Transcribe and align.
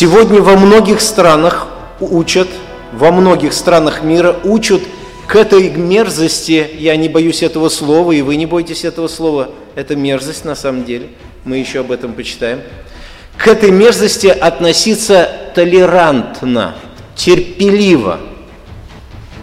Сегодня 0.00 0.40
во 0.40 0.56
многих 0.56 1.02
странах 1.02 1.66
учат, 2.00 2.48
во 2.90 3.12
многих 3.12 3.52
странах 3.52 4.02
мира 4.02 4.34
учат 4.44 4.80
к 5.26 5.36
этой 5.36 5.68
мерзости, 5.68 6.70
я 6.78 6.96
не 6.96 7.10
боюсь 7.10 7.42
этого 7.42 7.68
слова, 7.68 8.10
и 8.12 8.22
вы 8.22 8.36
не 8.36 8.46
бойтесь 8.46 8.86
этого 8.86 9.08
слова, 9.08 9.50
это 9.74 9.96
мерзость 9.96 10.46
на 10.46 10.54
самом 10.54 10.86
деле, 10.86 11.10
мы 11.44 11.58
еще 11.58 11.80
об 11.80 11.92
этом 11.92 12.14
почитаем, 12.14 12.62
к 13.36 13.46
этой 13.46 13.70
мерзости 13.70 14.28
относиться 14.28 15.30
толерантно, 15.54 16.76
терпеливо. 17.14 18.20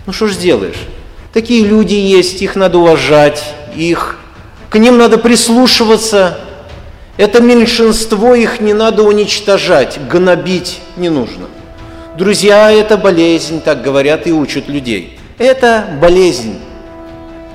Ну 0.07 0.11
что 0.11 0.25
ж 0.25 0.31
сделаешь? 0.31 0.87
Такие 1.33 1.67
люди 1.67 1.93
есть, 1.93 2.41
их 2.41 2.55
надо 2.55 2.79
уважать, 2.79 3.43
их, 3.75 4.17
к 4.71 4.79
ним 4.79 4.97
надо 4.97 5.19
прислушиваться. 5.19 6.39
Это 7.17 7.41
меньшинство, 7.41 8.35
их 8.35 8.61
не 8.61 8.73
надо 8.73 9.01
уничтожать, 9.01 9.99
гнобить 10.07 10.81
не 10.97 11.09
нужно. 11.09 11.47
Друзья, 12.15 12.71
это 12.71 12.95
болезнь, 12.95 13.61
так 13.61 13.81
говорят 13.81 14.27
и 14.27 14.31
учат 14.31 14.67
людей. 14.67 15.19
Это 15.39 15.97
болезнь. 15.99 16.59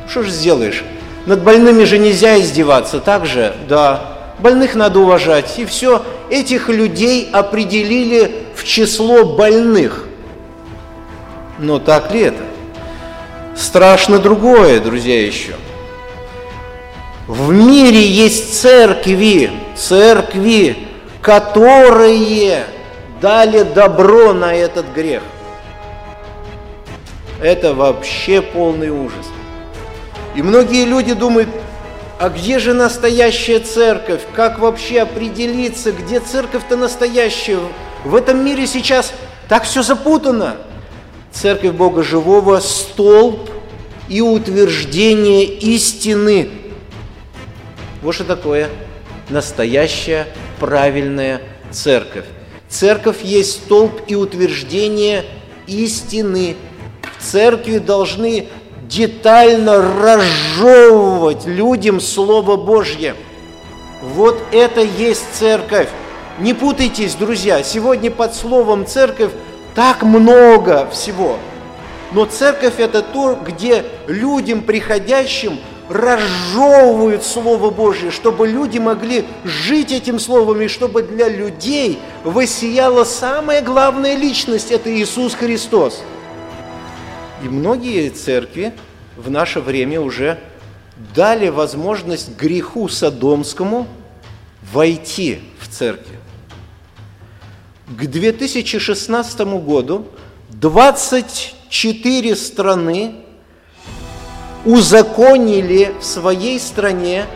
Что 0.08 0.24
же 0.24 0.30
сделаешь? 0.30 0.84
Над 1.26 1.42
больными 1.42 1.84
же 1.84 1.98
нельзя 1.98 2.40
издеваться, 2.40 2.98
так 2.98 3.24
же? 3.26 3.54
Да. 3.68 4.34
Больных 4.40 4.74
надо 4.74 4.98
уважать. 4.98 5.58
И 5.58 5.64
все, 5.64 6.04
этих 6.28 6.68
людей 6.68 7.28
определили 7.32 8.44
в 8.56 8.64
число 8.64 9.24
больных. 9.24 10.06
Но 11.58 11.78
так 11.78 12.12
ли 12.12 12.22
это? 12.22 12.42
Страшно 13.56 14.18
другое, 14.18 14.80
друзья, 14.80 15.24
еще. 15.24 15.54
В 17.32 17.50
мире 17.50 18.06
есть 18.06 18.60
церкви, 18.60 19.50
церкви, 19.74 20.76
которые 21.22 22.66
дали 23.22 23.62
добро 23.62 24.34
на 24.34 24.54
этот 24.54 24.92
грех. 24.94 25.22
Это 27.40 27.72
вообще 27.72 28.42
полный 28.42 28.90
ужас. 28.90 29.24
И 30.36 30.42
многие 30.42 30.84
люди 30.84 31.14
думают, 31.14 31.48
а 32.20 32.28
где 32.28 32.58
же 32.58 32.74
настоящая 32.74 33.60
церковь? 33.60 34.20
Как 34.36 34.58
вообще 34.58 35.00
определиться, 35.00 35.92
где 35.92 36.20
церковь-то 36.20 36.76
настоящая? 36.76 37.60
В 38.04 38.14
этом 38.14 38.44
мире 38.44 38.66
сейчас 38.66 39.10
так 39.48 39.64
все 39.64 39.82
запутано. 39.82 40.56
Церковь 41.30 41.72
Бога 41.72 42.02
Живого– 42.02 42.60
столб 42.60 43.48
и 44.10 44.20
утверждение 44.20 45.46
истины. 45.46 46.50
Вот 48.02 48.16
что 48.16 48.24
такое 48.24 48.68
настоящая 49.30 50.26
правильная 50.58 51.40
церковь. 51.70 52.24
Церковь 52.68 53.22
есть 53.22 53.64
столб 53.64 54.00
и 54.08 54.16
утверждение 54.16 55.24
истины. 55.68 56.56
В 57.18 57.22
церкви 57.22 57.78
должны 57.78 58.48
детально 58.88 59.80
разжевывать 60.00 61.46
людям 61.46 62.00
Слово 62.00 62.56
Божье. 62.56 63.14
Вот 64.02 64.42
это 64.50 64.80
есть 64.80 65.24
церковь. 65.34 65.88
Не 66.40 66.54
путайтесь, 66.54 67.14
друзья, 67.14 67.62
сегодня 67.62 68.10
под 68.10 68.34
словом 68.34 68.84
церковь 68.84 69.30
так 69.76 70.02
много 70.02 70.88
всего. 70.90 71.38
Но 72.10 72.24
церковь 72.24 72.78
это 72.78 73.00
то, 73.02 73.38
где 73.46 73.84
людям 74.08 74.62
приходящим 74.62 75.60
разжевывают 75.88 77.24
Слово 77.24 77.70
Божье, 77.70 78.10
чтобы 78.10 78.48
люди 78.48 78.78
могли 78.78 79.24
жить 79.44 79.92
этим 79.92 80.18
Словом, 80.18 80.60
и 80.62 80.68
чтобы 80.68 81.02
для 81.02 81.28
людей 81.28 81.98
воссияла 82.24 83.04
самая 83.04 83.62
главная 83.62 84.16
личность– 84.16 84.70
это 84.70 84.94
Иисус 84.94 85.34
Христос. 85.34 86.02
И 87.44 87.48
многие 87.48 88.08
церкви 88.10 88.72
в 89.16 89.30
наше 89.30 89.60
время 89.60 90.00
уже 90.00 90.38
дали 91.14 91.48
возможность 91.48 92.36
греху 92.36 92.88
Содомскому 92.88 93.86
войти 94.72 95.40
в 95.58 95.68
церковь. 95.68 96.16
К 97.88 98.06
2016 98.06 99.40
году 99.40 100.06
24 100.50 102.36
страны 102.36 103.16
узаконили 104.64 105.94
в 106.00 106.04
своей 106.04 106.60
стране 106.60 107.26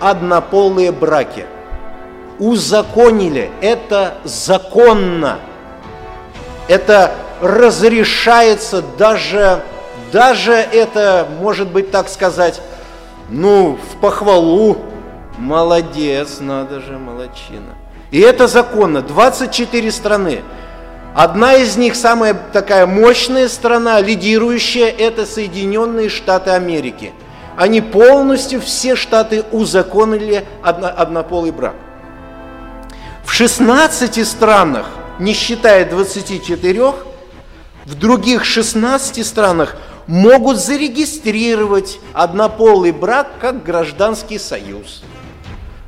однополые 0.00 0.92
браки. 0.92 1.46
Узаконили. 2.38 3.50
Это 3.60 4.18
законно. 4.24 5.38
Это 6.68 7.14
разрешается 7.40 8.82
даже, 8.98 9.62
даже 10.12 10.52
это, 10.52 11.26
может 11.40 11.70
быть, 11.70 11.90
так 11.90 12.08
сказать, 12.08 12.60
ну, 13.28 13.78
в 13.92 14.00
похвалу. 14.00 14.78
Молодец, 15.36 16.38
надо 16.40 16.80
же, 16.80 16.98
молодчина. 16.98 17.74
И 18.10 18.20
это 18.20 18.48
законно. 18.48 19.02
24 19.02 19.92
страны. 19.92 20.42
Одна 21.18 21.56
из 21.56 21.76
них, 21.76 21.96
самая 21.96 22.32
такая 22.32 22.86
мощная 22.86 23.48
страна, 23.48 24.00
лидирующая, 24.00 24.86
это 24.86 25.26
Соединенные 25.26 26.08
Штаты 26.10 26.50
Америки. 26.50 27.12
Они 27.56 27.80
полностью, 27.80 28.60
все 28.60 28.94
штаты 28.94 29.42
узаконили 29.50 30.46
одно, 30.62 30.86
однополый 30.86 31.50
брак. 31.50 31.74
В 33.24 33.32
16 33.32 34.24
странах, 34.24 34.86
не 35.18 35.32
считая 35.32 35.90
24, 35.90 36.92
в 37.84 37.94
других 37.96 38.44
16 38.44 39.26
странах 39.26 39.76
могут 40.06 40.58
зарегистрировать 40.58 41.98
однополый 42.12 42.92
брак 42.92 43.26
как 43.40 43.64
гражданский 43.64 44.38
союз. 44.38 45.02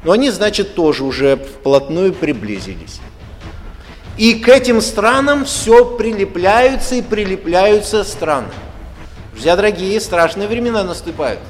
Но 0.03 0.11
они, 0.11 0.31
значит, 0.31 0.75
тоже 0.75 1.05
уже 1.05 1.37
вплотную 1.37 2.15
приблизились. 2.15 3.01
И 4.21 4.35
к 4.35 4.51
этим 4.51 4.83
странам 4.83 5.47
все 5.47 5.83
прилепляются 5.83 6.97
и 6.97 7.01
прилепляются 7.01 8.05
страны. 8.05 8.49
Друзья 9.33 9.57
дорогие, 9.57 9.99
страшные 9.99 10.47
времена 10.47 10.85
наступают. 10.85 11.41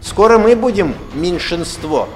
Скоро 0.00 0.38
мы 0.38 0.54
будем 0.54 0.94
меньшинство. 1.14 2.08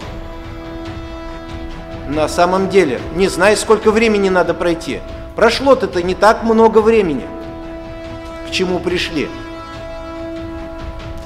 На 2.09 2.29
самом 2.29 2.69
деле, 2.69 3.01
не 3.17 3.27
знаю, 3.27 3.57
сколько 3.57 3.91
времени 3.91 4.29
надо 4.29 4.55
пройти. 4.55 5.01
Прошло-то 5.35 6.01
не 6.05 6.15
так 6.15 6.45
много 6.45 6.79
времени. 6.79 7.27
К 8.47 8.53
чему 8.53 8.79
пришли? 8.79 9.29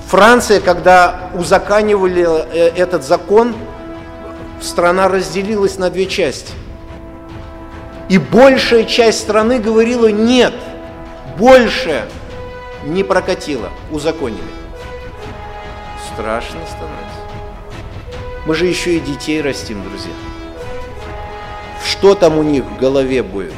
Франция, 0.07 0.61
когда 0.61 1.29
узаканивали 1.35 2.27
э, 2.27 2.71
этот 2.75 3.05
закон, 3.05 3.55
страна 4.63 5.07
разделилась 5.09 5.77
на 5.77 5.91
две 5.91 6.07
части. 6.07 6.55
И 8.09 8.17
большая 8.17 8.85
часть 8.85 9.21
страны 9.21 9.59
говорила 9.59 10.07
нет, 10.07 10.55
больше 11.37 12.09
не 12.85 13.05
прокатило, 13.05 13.69
узаконили. 13.91 14.41
Страшно 16.13 16.59
становится. 16.67 17.19
Мы 18.47 18.55
же 18.55 18.67
еще 18.67 18.97
и 18.97 19.01
детей 19.01 19.43
растим, 19.43 19.83
друзья. 19.87 20.13
Что 21.85 22.15
там 22.15 22.39
у 22.39 22.43
них 22.43 22.65
в 22.65 22.79
голове 22.79 23.23
будет? 23.23 23.53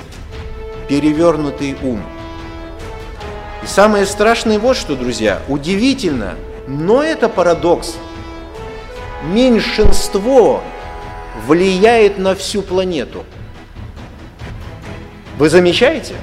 Перевернутый 0.89 1.77
ум. 1.83 2.03
И 3.63 3.67
самое 3.67 4.05
страшное 4.05 4.59
вот 4.59 4.77
что, 4.77 4.97
друзья, 4.97 5.41
удивительно, 5.47 6.35
но 6.67 7.03
это 7.05 7.29
парадокс. 7.29 7.97
Меньшинство 9.23 10.61
влияет 11.47 12.19
на 12.19 12.35
всю 12.35 12.63
планету. 12.63 13.25
Вы 15.41 15.49
замечаете? 15.49 16.17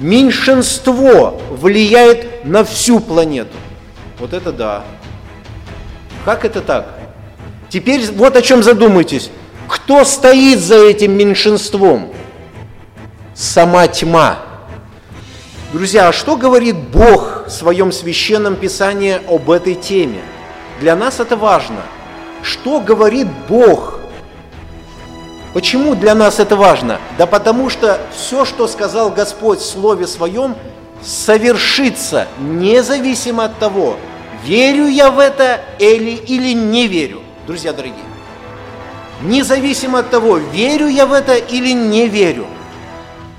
Меньшинство 0.00 1.40
влияет 1.48 2.44
на 2.44 2.64
всю 2.64 2.98
планету. 2.98 3.56
Вот 4.18 4.32
это 4.32 4.50
да. 4.50 4.82
Как 6.24 6.44
это 6.44 6.60
так? 6.60 6.88
Теперь 7.68 8.04
вот 8.10 8.34
о 8.34 8.42
чем 8.42 8.64
задумайтесь. 8.64 9.30
Кто 9.68 10.04
стоит 10.04 10.58
за 10.58 10.84
этим 10.88 11.12
меньшинством? 11.12 12.12
Сама 13.32 13.86
тьма. 13.86 14.40
Друзья, 15.72 16.08
а 16.08 16.12
что 16.12 16.36
говорит 16.36 16.74
Бог 16.74 17.44
в 17.46 17.50
своем 17.50 17.92
священном 17.92 18.56
писании 18.56 19.20
об 19.32 19.48
этой 19.52 19.76
теме? 19.76 20.20
Для 20.80 20.96
нас 20.96 21.20
это 21.20 21.36
важно. 21.36 21.82
Что 22.42 22.80
говорит 22.80 23.28
Бог 23.48 23.99
Почему 25.52 25.96
для 25.96 26.14
нас 26.14 26.38
это 26.38 26.54
важно? 26.54 27.00
Да 27.18 27.26
потому 27.26 27.70
что 27.70 28.00
все, 28.14 28.44
что 28.44 28.68
сказал 28.68 29.10
Господь 29.10 29.58
в 29.58 29.64
Слове 29.66 30.06
Своем, 30.06 30.54
совершится 31.02 32.28
независимо 32.38 33.46
от 33.46 33.58
того, 33.58 33.96
верю 34.44 34.86
я 34.86 35.10
в 35.10 35.18
это 35.18 35.60
или, 35.80 36.10
или 36.10 36.52
не 36.52 36.86
верю, 36.86 37.20
друзья 37.46 37.72
дорогие. 37.72 38.04
независимо 39.22 40.00
от 40.00 40.10
того, 40.10 40.36
верю 40.36 40.86
я 40.86 41.06
в 41.06 41.12
это 41.12 41.34
или 41.34 41.72
не 41.72 42.06
верю. 42.06 42.46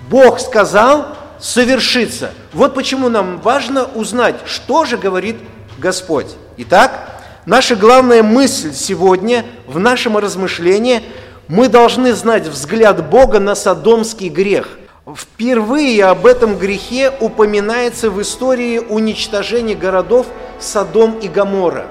Бог 0.10 0.42
сказал, 0.42 1.16
совершится. 1.40 2.32
Вот 2.52 2.76
почему 2.76 3.08
нам 3.08 3.40
важно 3.40 3.86
узнать, 3.86 4.36
что 4.46 4.84
же 4.84 4.98
говорит 4.98 5.38
Господь. 5.78 6.28
Итак, 6.58 7.22
наша 7.46 7.78
главная 7.78 8.22
мысль 8.22 8.74
сегодня 8.74 9.46
в 9.66 9.80
нашем 9.80 10.18
размышлении– 10.18 11.04
мы 11.48 11.68
должны 11.68 12.14
знать 12.14 12.48
взгляд 12.48 13.10
Бога 13.10 13.40
на 13.40 13.56
содомский 13.56 14.30
грех. 14.30 14.78
Впервые 15.16 16.06
об 16.06 16.26
этом 16.26 16.58
грехе 16.58 17.12
упоминается 17.20 18.10
в 18.10 18.22
истории 18.22 18.78
уничтожения 18.78 19.76
городов 19.76 20.28
Содом 20.60 21.18
и 21.20 21.28
Гамора. 21.28 21.88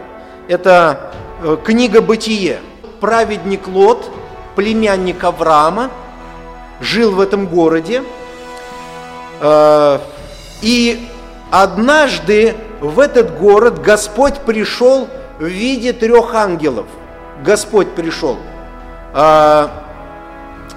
Это 0.48 1.12
э, 1.42 1.56
книга 1.62 2.00
«Бытие». 2.00 2.60
Праведник 3.00 3.66
Лот, 3.66 4.10
племянник 4.56 5.24
Авраама, 5.24 5.90
жил 6.80 7.12
в 7.12 7.20
этом 7.20 7.46
городе. 7.46 8.04
Э, 9.40 9.98
и 10.62 11.08
однажды 11.50 12.54
в 12.80 13.00
этот 13.00 13.38
город 13.38 13.82
Господь 13.82 14.38
пришел 14.38 15.08
в 15.38 15.44
виде 15.44 15.92
трех 15.92 16.34
ангелов. 16.34 16.86
Господь 17.44 17.90
пришел– 17.94 18.38
в 19.12 19.70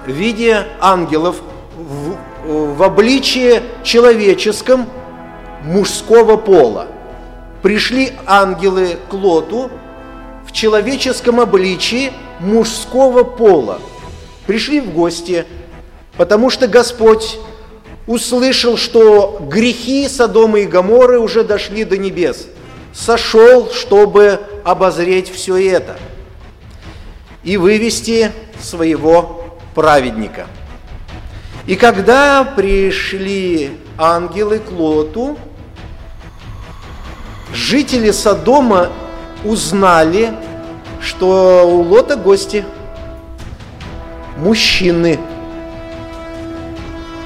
виде 0.06 0.66
ангелов 0.80 1.36
в, 1.76 2.16
в 2.44 2.82
обличии 2.82 3.62
человеческом 3.82 4.86
мужского 5.62 6.36
пола. 6.36 6.88
Пришли 7.62 8.12
ангелы 8.26 8.98
к 9.08 9.14
Лоту 9.14 9.70
в 10.46 10.52
человеческом 10.52 11.40
обличии 11.40 12.12
мужского 12.40 13.24
пола. 13.24 13.78
Пришли 14.46 14.80
в 14.80 14.92
гости, 14.92 15.46
потому 16.16 16.50
что 16.50 16.68
Господь 16.68 17.38
услышал, 18.06 18.76
что 18.76 19.40
грехи 19.48 20.06
Содома 20.08 20.60
и 20.60 20.66
Гоморры 20.66 21.18
уже 21.18 21.44
дошли 21.44 21.84
до 21.84 21.96
небес. 21.96 22.48
Сошел, 22.92 23.70
чтобы 23.70 24.40
обозреть 24.64 25.30
все 25.30 25.56
это– 25.70 25.96
и 27.44 27.56
вывести 27.56 28.32
своего 28.60 29.58
праведника. 29.74 30.46
И 31.66 31.76
когда 31.76 32.44
пришли 32.44 33.78
ангелы 33.98 34.58
к 34.58 34.70
Лоту, 34.70 35.38
жители 37.52 38.10
Содома 38.10 38.90
узнали, 39.44 40.32
что 41.00 41.68
у 41.68 41.82
Лота 41.82 42.16
гости, 42.16 42.64
мужчины. 44.36 45.18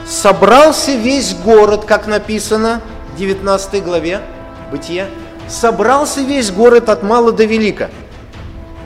Собрался 0.06 0.92
весь 0.92 1.34
город, 1.34 1.84
как 1.84 2.06
написано 2.06 2.80
в 3.14 3.18
19 3.18 3.84
главе 3.84 4.20
Бытия, 4.70 5.06
собрался 5.48 6.20
весь 6.20 6.50
город 6.50 6.88
от 6.88 7.02
мала 7.02 7.32
до 7.32 7.44
велика– 7.44 7.90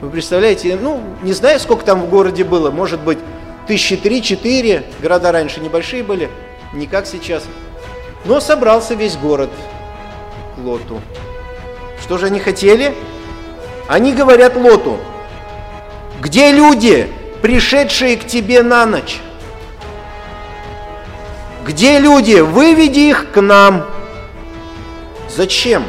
вы 0.03 0.09
представляете, 0.09 0.77
ну, 0.79 1.01
не 1.21 1.31
знаю, 1.31 1.61
сколько 1.61 1.85
там 1.85 2.01
в 2.01 2.09
городе 2.09 2.43
было, 2.43 2.69
может 2.71 2.99
быть, 2.99 3.19
тысячи 3.67 3.95
три-четыре, 3.95 4.83
города 5.01 5.31
раньше 5.31 5.61
небольшие 5.61 6.03
были, 6.03 6.29
не 6.73 6.87
как 6.87 7.07
сейчас. 7.07 7.43
Но 8.25 8.41
собрался 8.41 8.95
весь 8.95 9.15
город 9.15 9.49
к 10.55 10.59
Лоту. 10.59 10.99
Что 12.01 12.17
же 12.17 12.25
они 12.25 12.41
хотели? 12.41 12.93
Они 13.87 14.11
говорят 14.11 14.57
Лоту, 14.57 14.97
где 16.19 16.51
люди, 16.51 17.07
пришедшие 17.41 18.17
к 18.17 18.27
тебе 18.27 18.61
на 18.61 18.85
ночь? 18.85 19.21
Где 21.65 21.99
люди? 21.99 22.41
Выведи 22.41 23.07
их 23.09 23.31
к 23.31 23.39
нам. 23.39 23.85
Зачем? 25.33 25.85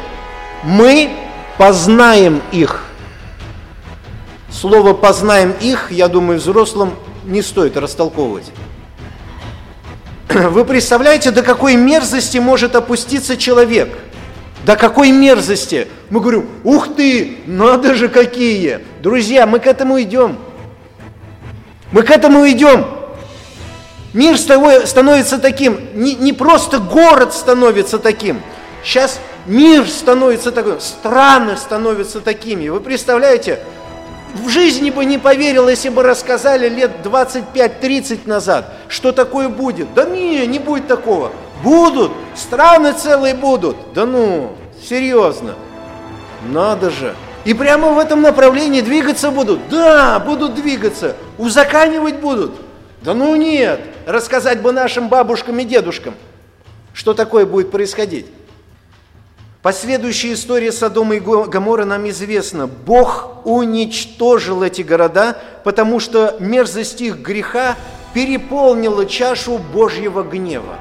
Мы 0.63 1.09
познаем 1.57 2.41
их. 2.53 2.84
Слово 4.55 4.93
«познаем 4.93 5.53
их», 5.59 5.91
я 5.91 6.07
думаю, 6.07 6.39
взрослым 6.39 6.93
не 7.25 7.41
стоит 7.41 7.75
растолковывать. 7.75 8.51
Вы 10.29 10.63
представляете, 10.63 11.31
до 11.31 11.43
какой 11.43 11.75
мерзости 11.75 12.37
может 12.37 12.73
опуститься 12.75 13.35
человек? 13.35 13.97
До 14.65 14.77
какой 14.77 15.11
мерзости? 15.11 15.89
Мы 16.09 16.21
говорим, 16.21 16.47
ух 16.63 16.95
ты, 16.95 17.39
надо 17.45 17.95
же 17.95 18.07
какие! 18.07 18.79
Друзья, 19.01 19.45
мы 19.45 19.59
к 19.59 19.67
этому 19.67 20.01
идем. 20.01 20.37
Мы 21.91 22.03
к 22.03 22.09
этому 22.09 22.47
идем. 22.49 22.85
Мир 24.13 24.37
становится 24.37 25.37
таким, 25.37 25.79
не, 25.95 26.15
не 26.15 26.31
просто 26.31 26.79
город 26.79 27.33
становится 27.33 27.99
таким. 27.99 28.41
Сейчас 28.85 29.19
мир 29.45 29.85
становится 29.85 30.53
таким, 30.53 30.79
страны 30.79 31.57
становятся 31.57 32.21
такими. 32.21 32.69
Вы 32.69 32.79
представляете, 32.79 33.59
в 34.35 34.49
жизни 34.49 34.89
бы 34.89 35.05
не 35.05 35.17
поверил, 35.17 35.69
если 35.69 35.89
бы 35.89 36.03
рассказали 36.03 36.67
лет 36.69 36.91
25-30 37.03 38.27
назад, 38.27 38.73
что 38.87 39.11
такое 39.11 39.49
будет. 39.49 39.93
Да 39.93 40.05
не, 40.05 40.45
не 40.45 40.59
будет 40.59 40.87
такого. 40.87 41.31
Будут, 41.63 42.11
страны 42.35 42.93
целые 42.93 43.33
будут. 43.33 43.77
Да 43.93 44.05
ну, 44.05 44.55
серьезно. 44.87 45.55
Надо 46.47 46.89
же. 46.89 47.15
И 47.45 47.53
прямо 47.53 47.89
в 47.89 47.99
этом 47.99 48.21
направлении 48.21 48.81
двигаться 48.81 49.31
будут? 49.31 49.69
Да, 49.69 50.19
будут 50.19 50.55
двигаться. 50.55 51.15
Узаканивать 51.37 52.15
будут? 52.15 52.53
Да 53.01 53.13
ну 53.13 53.35
нет. 53.35 53.79
Рассказать 54.05 54.61
бы 54.61 54.71
нашим 54.71 55.09
бабушкам 55.09 55.59
и 55.59 55.63
дедушкам, 55.63 56.15
что 56.93 57.13
такое 57.13 57.45
будет 57.45 57.71
происходить. 57.71 58.25
Последующая 59.65 60.33
история 60.33 60.71
Содома 60.71 61.15
и 61.15 61.19
Гамора 61.19 61.85
нам 61.85 62.07
известна. 62.09 62.67
Бог 62.67 63.41
уничтожил 63.45 64.61
эти 64.61 64.83
города, 64.83 65.39
потому 65.63 65.99
что 65.99 66.35
мерзость 66.39 67.01
их 67.01 67.17
греха 67.17 67.75
переполнила 68.13 69.07
чашу 69.07 69.57
Божьего 69.57 70.21
гнева. 70.21 70.75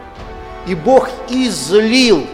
И 0.67 0.75
Бог 0.75 1.09
излил 1.31 2.27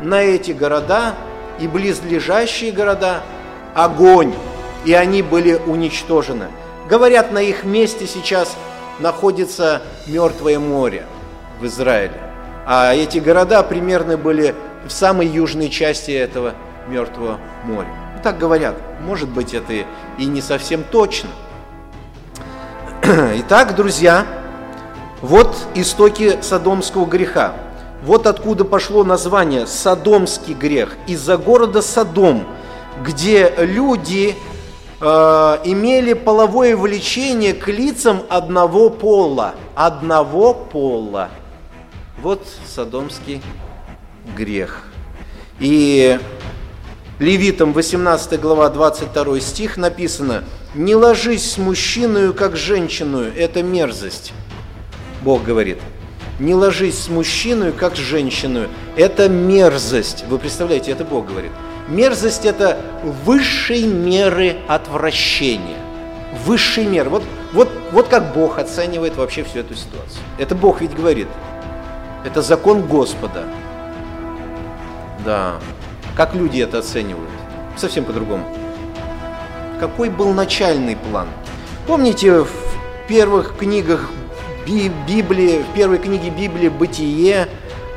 на 0.00 0.22
эти 0.22 0.52
города 0.52 1.16
и 1.60 1.68
близлежащие 1.68 2.72
города 2.72 3.22
огонь, 3.74 4.32
и 4.86 4.94
они 4.94 5.20
были 5.20 5.60
уничтожены. 5.66 6.46
Говорят, 6.88 7.30
на 7.30 7.42
их 7.42 7.64
месте 7.64 8.06
сейчас 8.06 8.56
находится 9.00 9.82
Мертвое 10.06 10.58
море 10.58 11.04
в 11.60 11.66
Израиле. 11.66 12.22
А 12.66 12.94
эти 12.94 13.18
города 13.18 13.62
примерно 13.62 14.16
были 14.16 14.54
в 14.86 14.90
самой 14.90 15.26
южной 15.26 15.68
части 15.68 16.10
этого 16.10 16.54
Мертвого 16.88 17.38
моря. 17.64 17.88
Ну, 18.16 18.22
так 18.22 18.38
говорят. 18.38 18.76
Может 19.02 19.28
быть, 19.28 19.54
это 19.54 19.72
и 20.18 20.24
не 20.24 20.40
совсем 20.40 20.82
точно. 20.84 21.30
Итак, 23.02 23.76
друзья, 23.76 24.26
вот 25.22 25.56
истоки 25.74 26.38
содомского 26.42 27.06
греха. 27.06 27.54
Вот 28.02 28.26
откуда 28.26 28.64
пошло 28.64 29.04
название 29.04 29.66
«Содомский 29.66 30.54
грех». 30.54 30.96
Из-за 31.06 31.36
города 31.36 31.82
Содом, 31.82 32.46
где 33.04 33.52
люди 33.58 34.34
э, 35.00 35.04
имели 35.64 36.14
половое 36.14 36.76
влечение 36.76 37.52
к 37.52 37.68
лицам 37.68 38.22
одного 38.30 38.88
пола. 38.88 39.54
Одного 39.74 40.54
пола. 40.54 41.28
Вот 42.22 42.42
Содомский 42.66 43.42
грех. 44.36 44.84
И 45.58 46.18
Левитам 47.18 47.72
18 47.74 48.40
глава 48.40 48.70
22 48.70 49.40
стих 49.40 49.76
написано 49.76 50.44
«Не 50.74 50.94
ложись 50.94 51.52
с 51.52 51.58
мужчиной, 51.58 52.32
как 52.32 52.56
женщиной, 52.56 53.30
это 53.36 53.62
мерзость». 53.62 54.32
Бог 55.22 55.44
говорит. 55.44 55.78
«Не 56.38 56.54
ложись 56.54 56.98
с 56.98 57.08
мужчиной, 57.08 57.72
как 57.72 57.96
с 57.96 57.98
женщиной, 57.98 58.68
это 58.96 59.28
мерзость». 59.28 60.24
Вы 60.28 60.38
представляете, 60.38 60.92
это 60.92 61.04
Бог 61.04 61.26
говорит. 61.26 61.52
Мерзость– 61.88 62.44
это 62.46 62.80
высшей 63.26 63.82
меры 63.82 64.56
отвращения. 64.68 65.76
Высшей 66.46 66.86
меры. 66.86 67.10
Вот, 67.10 67.24
вот, 67.52 67.68
вот 67.92 68.08
как 68.08 68.32
Бог 68.32 68.58
оценивает 68.58 69.16
вообще 69.16 69.42
всю 69.42 69.58
эту 69.58 69.74
ситуацию. 69.74 70.22
Это 70.38 70.54
Бог 70.54 70.80
ведь 70.80 70.94
говорит. 70.94 71.28
Это 72.24 72.40
закон 72.42 72.82
Господа. 72.82 73.44
Да. 75.24 75.58
Как 76.16 76.34
люди 76.34 76.60
это 76.60 76.78
оценивают? 76.78 77.30
Совсем 77.76 78.04
по-другому. 78.04 78.44
Какой 79.78 80.10
был 80.10 80.32
начальный 80.32 80.96
план? 80.96 81.28
Помните, 81.86 82.42
в 82.42 82.50
первых 83.08 83.56
книгах 83.56 84.10
Библии, 84.66 85.62
в 85.62 85.74
первой 85.74 85.98
книге 85.98 86.30
Библии 86.30 86.68
«Бытие» 86.68 87.48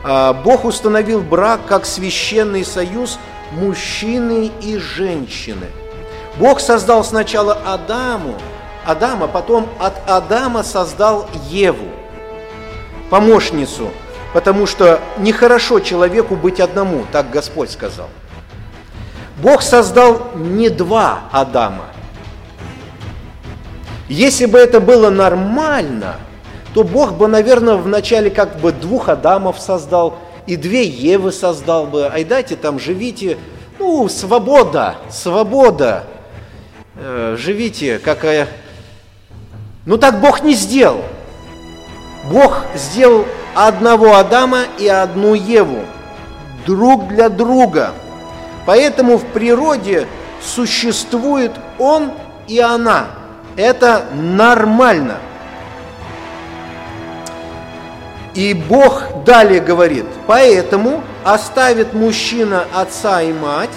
а, 0.03 0.33
Бог 0.33 0.65
установил 0.65 1.21
брак 1.21 1.61
как 1.67 1.85
священный 1.85 2.65
союз 2.65 3.19
мужчины 3.51 4.51
и 4.61 4.77
женщины. 4.77 5.67
Бог 6.37 6.59
создал 6.59 7.03
сначала 7.03 7.53
Адаму, 7.65 8.35
Адама, 8.85 9.27
потом 9.27 9.67
от 9.79 9.93
Адама 10.09 10.63
создал 10.63 11.29
Еву, 11.49 11.87
помощницу, 13.09 13.91
потому 14.33 14.65
что 14.65 14.99
нехорошо 15.17 15.79
человеку 15.79 16.35
быть 16.35 16.59
одному, 16.59 17.05
так 17.11 17.29
Господь 17.29 17.71
сказал. 17.71 18.09
Бог 19.41 19.61
создал 19.61 20.31
не 20.35 20.69
два 20.69 21.23
Адама. 21.31 21.85
Если 24.09 24.45
бы 24.45 24.57
это 24.57 24.79
было 24.79 25.09
нормально, 25.09 26.17
то 26.73 26.83
Бог 26.83 27.13
бы, 27.13 27.27
наверное, 27.27 27.75
вначале 27.75 28.29
как 28.29 28.57
бы 28.59 28.71
двух 28.71 29.09
Адамов 29.09 29.59
создал, 29.59 30.17
и 30.45 30.55
две 30.55 30.83
Евы 30.83 31.31
создал 31.31 31.87
бы. 31.87 32.09
Ай, 32.11 32.23
дайте 32.23 32.55
там, 32.55 32.79
живите, 32.79 33.37
ну, 33.79 34.09
свобода, 34.09 34.95
свобода. 35.09 36.03
Э, 36.95 37.35
живите, 37.39 37.99
какая... 37.99 38.47
Ну, 39.85 39.97
так 39.97 40.19
Бог 40.19 40.43
не 40.43 40.53
сделал. 40.53 41.03
Бог 42.29 42.61
сделал 42.75 43.25
одного 43.55 44.15
Адама 44.15 44.63
и 44.77 44.87
одну 44.87 45.33
Еву, 45.33 45.81
друг 46.65 47.07
для 47.07 47.29
друга. 47.29 47.91
Поэтому 48.65 49.17
в 49.17 49.25
природе 49.25 50.07
существует 50.41 51.51
он 51.77 52.11
и 52.47 52.59
она. 52.59 53.07
Это 53.55 54.05
нормально. 54.13 55.17
И 58.33 58.53
Бог 58.53 59.23
далее 59.25 59.59
говорит, 59.59 60.05
поэтому 60.25 61.03
оставит 61.23 61.93
мужчина 61.93 62.65
отца 62.73 63.21
и 63.21 63.31
мать, 63.31 63.69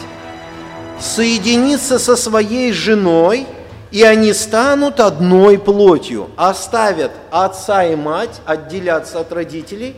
соединится 0.98 1.98
со 1.98 2.16
своей 2.16 2.72
женой, 2.72 3.46
и 3.90 4.02
они 4.02 4.32
станут 4.32 5.00
одной 5.00 5.58
плотью. 5.58 6.28
Оставят 6.36 7.12
отца 7.30 7.84
и 7.84 7.96
мать, 7.96 8.40
отделятся 8.44 9.20
от 9.20 9.32
родителей, 9.32 9.96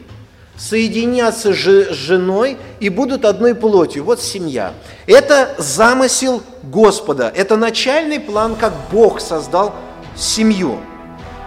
соединятся 0.57 1.53
с 1.53 1.57
женой 1.57 2.59
и 2.81 2.89
будут 2.89 3.25
одной 3.25 3.55
плотью. 3.55 4.05
Вот 4.05 4.21
семья. 4.21 4.73
Это 5.07 5.55
замысел 5.59 6.43
Господа. 6.63 7.33
Это 7.35 7.57
начальный 7.57 8.21
план, 8.21 8.57
как 8.57 8.73
Бог 8.91 9.21
создал 9.21 9.75
семью. 10.17 10.79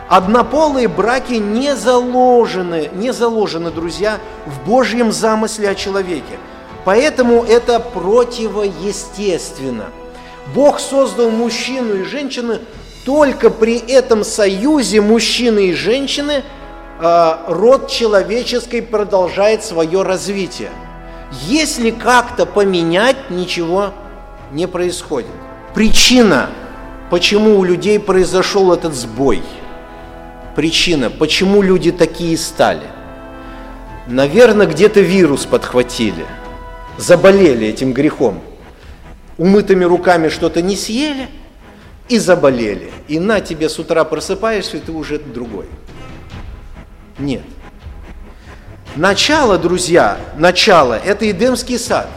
Однополые 0.09 0.87
браки 0.87 1.35
не 1.35 1.75
заложены, 1.75 2.89
не 2.93 3.13
заложены, 3.13 3.71
друзья, 3.71 4.17
в 4.45 4.67
Божьем 4.67 5.11
замысле 5.11 5.69
о 5.69 5.75
человеке. 5.75 6.39
Поэтому 6.83 7.43
это 7.43 7.79
противоестественно. 7.79 9.85
Бог 10.53 10.79
создал 10.79 11.29
мужчину 11.29 11.95
и 11.95 12.03
женщину, 12.03 12.59
только 13.05 13.49
при 13.49 13.77
этом 13.77 14.23
союзе 14.23 15.01
мужчины 15.01 15.67
и 15.67 15.73
женщины 15.73 16.43
э, 16.99 17.35
род 17.47 17.89
человеческий 17.89 18.81
продолжает 18.81 19.63
свое 19.63 20.03
развитие. 20.03 20.69
Если 21.47 21.91
как-то 21.91 22.45
поменять, 22.45 23.29
ничего 23.29 23.91
не 24.51 24.67
происходит. 24.67 25.31
Причина, 25.73 26.49
почему 27.09 27.57
у 27.57 27.63
людей 27.63 27.99
произошел 27.99 28.73
этот 28.73 28.93
сбой– 28.93 29.41
причина, 30.55 31.09
почему 31.09 31.61
люди 31.61 31.91
такие 31.91 32.37
стали. 32.37 32.87
Наверное, 34.07 34.67
где-то 34.67 34.99
вирус 34.99 35.45
подхватили, 35.45 36.25
заболели 36.97 37.67
этим 37.67 37.93
грехом. 37.93 38.41
Умытыми 39.41 39.85
руками 39.85 40.29
что-то 40.29 40.61
не 40.61 40.75
съели 40.75 41.27
и 42.09 42.19
заболели. 42.19 42.91
И 43.07 43.19
на 43.19 43.41
тебе 43.41 43.69
с 43.69 43.79
утра 43.79 44.03
просыпаешься, 44.03 44.77
и 44.77 44.79
ты 44.79 44.91
уже 44.91 45.17
другой. 45.17 45.65
Нет. 47.17 47.41
Начало, 48.95 49.57
друзья, 49.57 50.19
начало– 50.37 50.93
это 51.05 51.27
Эдемский 51.27 51.79
сад, 51.79 52.07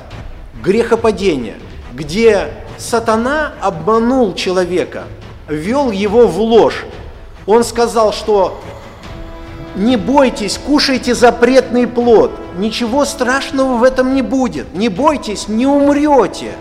грехопадение, 0.62 1.56
где 1.94 2.48
сатана 2.76 3.54
обманул 3.62 4.34
человека, 4.34 5.04
вел 5.48 5.90
его 5.90 6.28
в 6.28 6.38
ложь, 6.38 6.84
он 7.46 7.64
сказал, 7.64 8.12
что 8.12 8.60
не 9.76 9.96
бойтесь, 9.96 10.58
кушайте 10.58 11.14
запретный 11.14 11.86
плод. 11.86 12.32
Ничего 12.58 13.06
страшного 13.06 13.78
в 13.78 13.82
этом 13.82 14.14
не 14.14 14.20
будет. 14.20 14.74
Не 14.74 14.90
бойтесь, 14.90 15.48
не 15.48 15.66
умрете. 15.66 16.52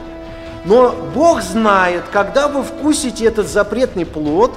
Но 0.65 0.95
Бог 1.13 1.41
знает, 1.41 2.03
когда 2.11 2.47
вы 2.47 2.63
вкусите 2.63 3.25
этот 3.25 3.47
запретный 3.47 4.05
плод, 4.05 4.51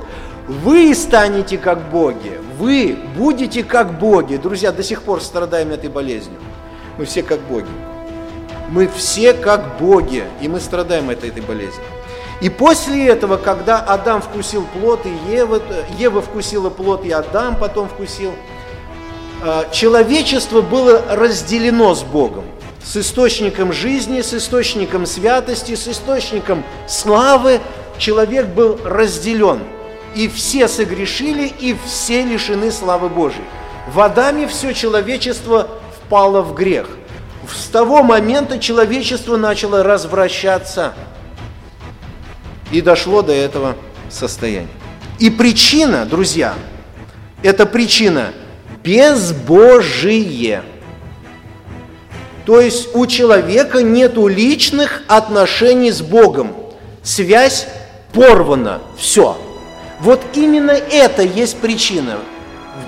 вы 0.48 0.94
станете 0.94 1.58
как 1.58 1.90
боги. 1.90 2.40
Вы 2.58 2.96
будете 3.16 3.64
как 3.64 3.98
боги. 3.98 4.36
Друзья, 4.36 4.70
до 4.72 4.82
сих 4.82 5.02
пор 5.02 5.20
страдаем 5.20 5.72
этой 5.72 5.90
болезнью. 5.90 6.38
Мы 6.98 7.04
все 7.04 7.22
как 7.22 7.40
боги. 7.40 7.66
Мы 8.70 8.88
все 8.88 9.32
как 9.32 9.78
боги, 9.78 10.24
и 10.40 10.48
мы 10.48 10.60
страдаем 10.60 11.10
от 11.10 11.24
этой 11.24 11.42
болезни. 11.42 11.82
И 12.40 12.50
после 12.50 13.08
этого, 13.08 13.36
когда 13.36 13.78
Адам 13.78 14.20
вкусил 14.20 14.66
плод, 14.74 15.06
и 15.06 15.32
Ева, 15.32 15.60
Ева 15.98 16.20
вкусила 16.20 16.68
плод, 16.68 17.04
и 17.04 17.10
Адам 17.10 17.56
потом 17.56 17.88
вкусил, 17.88 18.32
э, 19.42 19.64
человечество 19.72 20.60
было 20.60 21.00
разделено 21.10 21.94
с 21.94 22.02
Богом, 22.02 22.44
с 22.86 22.96
источником 22.96 23.72
жизни, 23.72 24.20
с 24.20 24.32
источником 24.32 25.06
святости, 25.06 25.74
с 25.74 25.88
источником 25.88 26.62
славы. 26.86 27.60
Человек 27.98 28.46
был 28.46 28.78
разделен, 28.84 29.60
и 30.14 30.28
все 30.28 30.68
согрешили, 30.68 31.46
и 31.48 31.76
все 31.86 32.22
лишены 32.22 32.70
славы 32.70 33.08
Божьей. 33.08 33.44
В 33.88 34.00
Адаме 34.00 34.46
все 34.46 34.72
человечество 34.72 35.68
впало 35.98 36.42
в 36.42 36.54
грех. 36.54 36.88
С 37.52 37.66
того 37.66 38.02
момента 38.02 38.58
человечество 38.58 39.36
начало 39.36 39.82
развращаться– 39.82 40.94
и 42.72 42.80
дошло 42.80 43.22
до 43.22 43.32
этого 43.32 43.76
состояния. 44.08 44.68
И 45.18 45.30
причина, 45.30 46.04
друзья, 46.04 46.54
это 47.42 47.66
причина 47.66 48.32
безбожие. 48.82 50.62
То 52.46 52.60
есть 52.60 52.94
у 52.94 53.06
человека 53.06 53.82
нет 53.82 54.16
личных 54.16 55.02
отношений 55.08 55.90
с 55.90 56.00
Богом. 56.00 56.52
Связь 57.02 57.66
порвана. 58.12 58.80
Все. 58.96 59.36
Вот 60.00 60.22
именно 60.34 60.70
это 60.70 61.22
есть 61.22 61.58
причина. 61.58 62.18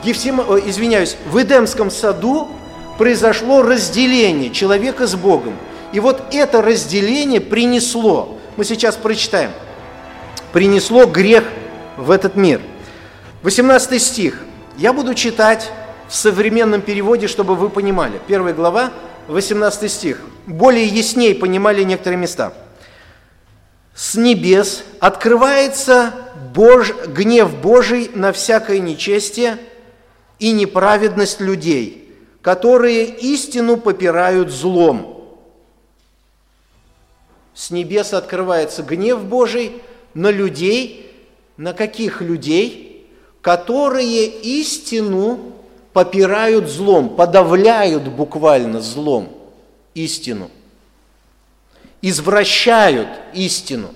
В 0.01 0.07
Гефсим... 0.07 0.41
извиняюсь, 0.41 1.17
в 1.31 1.43
Эдемском 1.43 1.91
саду 1.91 2.49
произошло 2.97 3.63
разделение 3.63 4.51
человека 4.51 5.07
с 5.07 5.15
Богом. 5.15 5.55
И 5.93 6.01
вот 6.01 6.23
это 6.33 6.63
разделение 6.63 7.41
принесло, 7.41 8.39
мы 8.57 8.65
сейчас 8.65 8.97
прочитаем– 8.97 9.51
принесло 10.53 11.07
грех 11.07 11.45
в 11.97 12.11
этот 12.11 12.37
мир. 12.37 12.61
18 13.43 14.03
стих. 14.03 14.43
Я 14.77 14.93
буду 14.93 15.15
читать 15.15 15.71
в 16.09 16.15
современном 16.15 16.81
переводе, 16.81 17.29
чтобы 17.29 17.55
вы 17.55 17.69
понимали. 17.69 18.21
Первая 18.27 18.55
глава, 18.55 18.91
18 19.29 19.93
стих. 19.93 20.21
Более 20.47 20.87
ясней 20.87 21.35
понимали 21.35 21.85
некоторые 21.85 22.19
места. 22.19 22.55
«С 23.95 24.15
небес 24.15 24.85
открывается 25.01 26.15
Бож... 26.55 26.95
гнев 27.07 27.55
Божий 27.61 28.11
на 28.15 28.33
всякое 28.33 28.79
нечестие 28.79 29.59
и 30.39 30.53
неправедность 30.53 31.41
людей, 31.41 32.17
которые 32.43 33.05
истину 33.05 33.77
попирают 33.77 34.51
злом». 34.51 35.15
С 37.55 37.71
небес 37.71 38.15
открывается 38.15 38.83
гнев 38.83 39.25
Божий 39.25 39.83
на 40.15 40.31
людей, 40.31 41.13
на 41.57 41.75
каких 41.75 42.23
людей, 42.23 43.11
которые 43.43 44.27
истину 44.27 45.58
попирают 45.93 46.69
злом, 46.69 47.17
подавляют 47.17 48.05
буквально 48.09 48.81
злом 48.81 49.31
истину, 49.95 50.51
извращают 52.03 53.09
истину. 53.33 53.89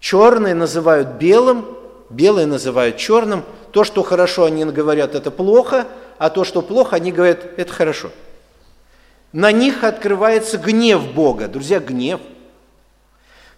Черные 0.00 0.54
называют 0.54 1.16
белым, 1.16 1.66
белые 2.10 2.46
называют 2.46 2.96
черным. 2.96 3.44
То, 3.72 3.84
что 3.84 4.02
хорошо, 4.02 4.44
они 4.44 4.64
говорят, 4.64 5.14
это 5.14 5.30
плохо, 5.30 5.86
а 6.18 6.30
то, 6.30 6.44
что 6.44 6.62
плохо, 6.62 6.96
они 6.96 7.12
говорят, 7.12 7.40
это 7.56 7.72
хорошо. 7.72 8.10
На 9.32 9.52
них 9.52 9.84
открывается 9.84 10.56
гнев 10.56 11.12
Бога. 11.12 11.48
Друзья, 11.48 11.78
гнев. 11.80 12.20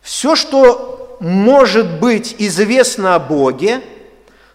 Все, 0.00 0.34
что 0.34 1.16
может 1.20 2.00
быть 2.00 2.34
известно 2.38 3.14
о 3.14 3.18
Боге, 3.18 3.82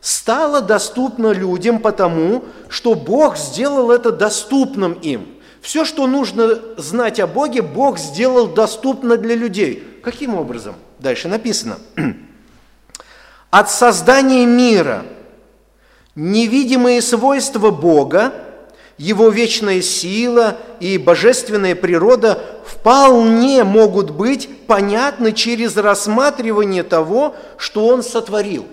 стало 0.03 0.59
доступно 0.59 1.31
людям 1.31 1.79
потому, 1.79 2.43
что 2.67 2.93
Бог 2.93 3.37
сделал 3.37 3.89
это 3.89 4.11
доступным 4.11 4.93
им. 4.93 5.29
Все, 5.61 5.85
что 5.85 6.07
нужно 6.07 6.59
знать 6.75 7.21
о 7.21 7.25
Боге, 7.25 7.61
Бог 7.61 7.97
сделал 7.97 8.47
доступно 8.47 9.15
для 9.15 9.33
людей. 9.33 9.81
Каким 10.03 10.35
образом? 10.35 10.75
Дальше 10.99 11.29
написано. 11.29 11.77
от 13.49 13.71
создания 13.71 14.45
мира 14.45 15.05
невидимые 16.15 17.01
свойства 17.01 17.71
Бога, 17.71 18.33
Его 18.97 19.29
вечная 19.29 19.81
сила 19.81 20.57
и 20.81 20.97
божественная 20.97 21.75
природа 21.75 22.43
вполне 22.65 23.63
могут 23.63 24.11
быть 24.11 24.49
понятны 24.67 25.31
через 25.31 25.77
рассматривание 25.77 26.83
того, 26.83 27.37
что 27.57 27.87
Он 27.87 28.03
сотворил. 28.03 28.67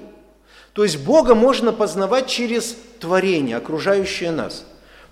То 0.80 0.84
есть 0.84 0.96
Бога 0.96 1.34
можно 1.34 1.74
познавать 1.74 2.26
через 2.26 2.74
творение, 3.00 3.58
окружающее 3.58 4.30
нас. 4.30 4.64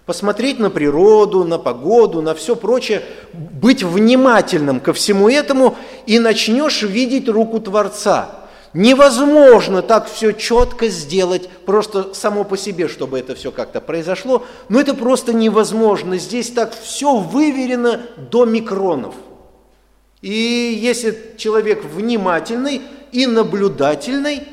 Посмотреть 0.06 0.58
на 0.58 0.70
природу, 0.70 1.44
на 1.44 1.58
погоду, 1.58 2.22
на 2.22 2.34
все 2.34 2.56
прочее, 2.56 3.02
быть 3.34 3.82
внимательным 3.82 4.80
ко 4.80 4.94
всему 4.94 5.28
этому, 5.28 5.76
и 6.06 6.18
начнешь 6.18 6.80
видеть 6.80 7.28
руку 7.28 7.60
Творца. 7.60 8.30
Невозможно 8.72 9.82
так 9.82 10.10
все 10.10 10.32
четко 10.32 10.88
сделать, 10.88 11.50
просто 11.66 12.14
само 12.14 12.44
по 12.44 12.56
себе, 12.56 12.88
чтобы 12.88 13.18
это 13.18 13.34
все 13.34 13.52
как-то 13.52 13.82
произошло, 13.82 14.46
но 14.70 14.80
это 14.80 14.94
просто 14.94 15.34
невозможно. 15.34 16.16
Здесь 16.16 16.48
так 16.48 16.72
все 16.82 17.18
выверено 17.18 18.00
до 18.16 18.46
микронов. 18.46 19.14
И 20.22 20.78
если 20.80 21.34
человек 21.37 21.84
внимательный 21.84 22.80
и 23.12 23.26
наблюдательный, 23.26 24.44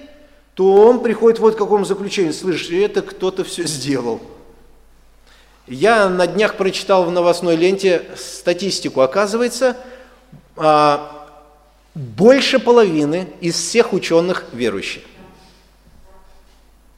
то 0.56 0.74
он 0.74 1.04
приходит 1.04 1.40
вот 1.40 1.56
к 1.56 1.58
какому 1.58 1.86
заключению. 1.86 2.34
Слышишь, 2.34 2.72
это 2.72 3.02
кто-то 3.02 3.44
все 3.44 3.68
сделал. 3.68 4.22
Я 5.68 6.10
на 6.10 6.28
днях 6.28 6.56
прочитал 6.58 7.06
в 7.06 7.12
новостной 7.12 7.56
ленте 7.56 8.06
статистику. 8.16 9.02
Оказывается, 9.02 9.78
а, 10.56 11.28
больше 11.94 12.60
половины 12.60 13.28
из 13.42 13.56
всех 13.56 13.94
ученых 13.94 14.46
верующие 14.54 15.04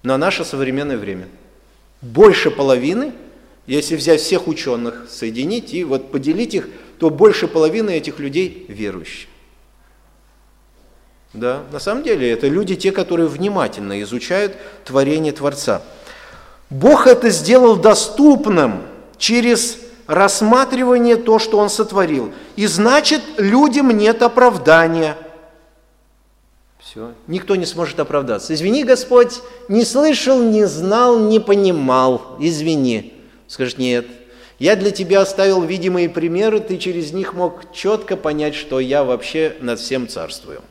на 0.03 0.17
наше 0.17 0.45
современное 0.45 0.97
время. 0.97 1.27
Больше 2.01 2.51
половины, 2.51 3.11
если 3.65 3.95
взять 3.95 4.21
всех 4.21 4.47
ученых, 4.47 5.07
соединить 5.09 5.73
и 5.73 5.83
вот 5.83 6.11
поделить 6.11 6.53
их, 6.53 6.69
то 6.99 7.09
больше 7.09 7.47
половины 7.47 7.91
этих 7.91 8.19
людей 8.19 8.65
верующие. 8.67 9.27
Да, 11.33 11.63
на 11.71 11.79
самом 11.79 12.03
деле 12.03 12.31
это 12.31 12.47
люди, 12.47 12.75
те, 12.75 12.91
которые 12.91 13.27
внимательно 13.27 14.01
изучают 14.01 14.55
творение 14.85 15.33
Творца. 15.33 15.81
Бог 16.69 17.07
это 17.07 17.29
сделал 17.29 17.75
доступным 17.75 18.81
через 19.17 19.77
рассматривание 20.07 21.17
то, 21.17 21.37
что 21.39 21.59
Он 21.59 21.69
сотворил. 21.69 22.31
И 22.55 22.65
значит, 22.65 23.21
людям 23.37 23.91
нет 23.91 24.21
оправдания. 24.21 25.17
Все, 26.79 27.11
никто 27.27 27.55
не 27.55 27.65
сможет 27.65 27.99
оправдаться. 27.99 28.53
Извини, 28.53 28.83
Господь, 28.83 29.41
не 29.67 29.83
слышал, 29.83 30.41
не 30.41 30.65
знал, 30.65 31.19
не 31.19 31.39
понимал. 31.39 32.37
Извини. 32.39 33.13
Скажет, 33.47 33.77
нет, 33.77 34.07
я 34.59 34.75
для 34.75 34.91
тебя 34.91 35.21
оставил 35.21 35.61
видимые 35.61 36.09
примеры, 36.09 36.59
ты 36.59 36.77
через 36.77 37.11
них 37.11 37.33
мог 37.33 37.73
четко 37.73 38.15
понять, 38.15 38.55
что 38.55 38.79
я 38.79 39.03
вообще 39.03 39.55
над 39.59 39.79
всем 39.79 40.07
царствую. 40.07 40.61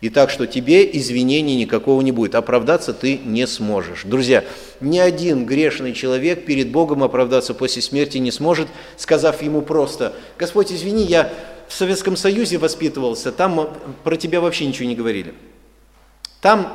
И 0.00 0.10
так 0.10 0.30
что 0.30 0.46
тебе 0.46 0.88
извинений 0.96 1.56
никакого 1.56 2.00
не 2.02 2.12
будет. 2.12 2.36
Оправдаться 2.36 2.92
ты 2.92 3.18
не 3.18 3.46
сможешь. 3.46 4.04
Друзья, 4.04 4.44
ни 4.80 4.98
один 4.98 5.44
грешный 5.44 5.92
человек 5.92 6.44
перед 6.44 6.70
Богом 6.70 7.02
оправдаться 7.02 7.52
после 7.52 7.82
смерти 7.82 8.18
не 8.18 8.30
сможет, 8.30 8.68
сказав 8.96 9.42
ему 9.42 9.60
просто, 9.60 10.14
Господь, 10.38 10.72
извини, 10.72 11.04
я 11.04 11.32
в 11.66 11.74
Советском 11.74 12.16
Союзе 12.16 12.58
воспитывался, 12.58 13.32
там 13.32 13.76
про 14.04 14.16
тебя 14.16 14.40
вообще 14.40 14.66
ничего 14.66 14.88
не 14.88 14.94
говорили. 14.94 15.34
Там 16.40 16.72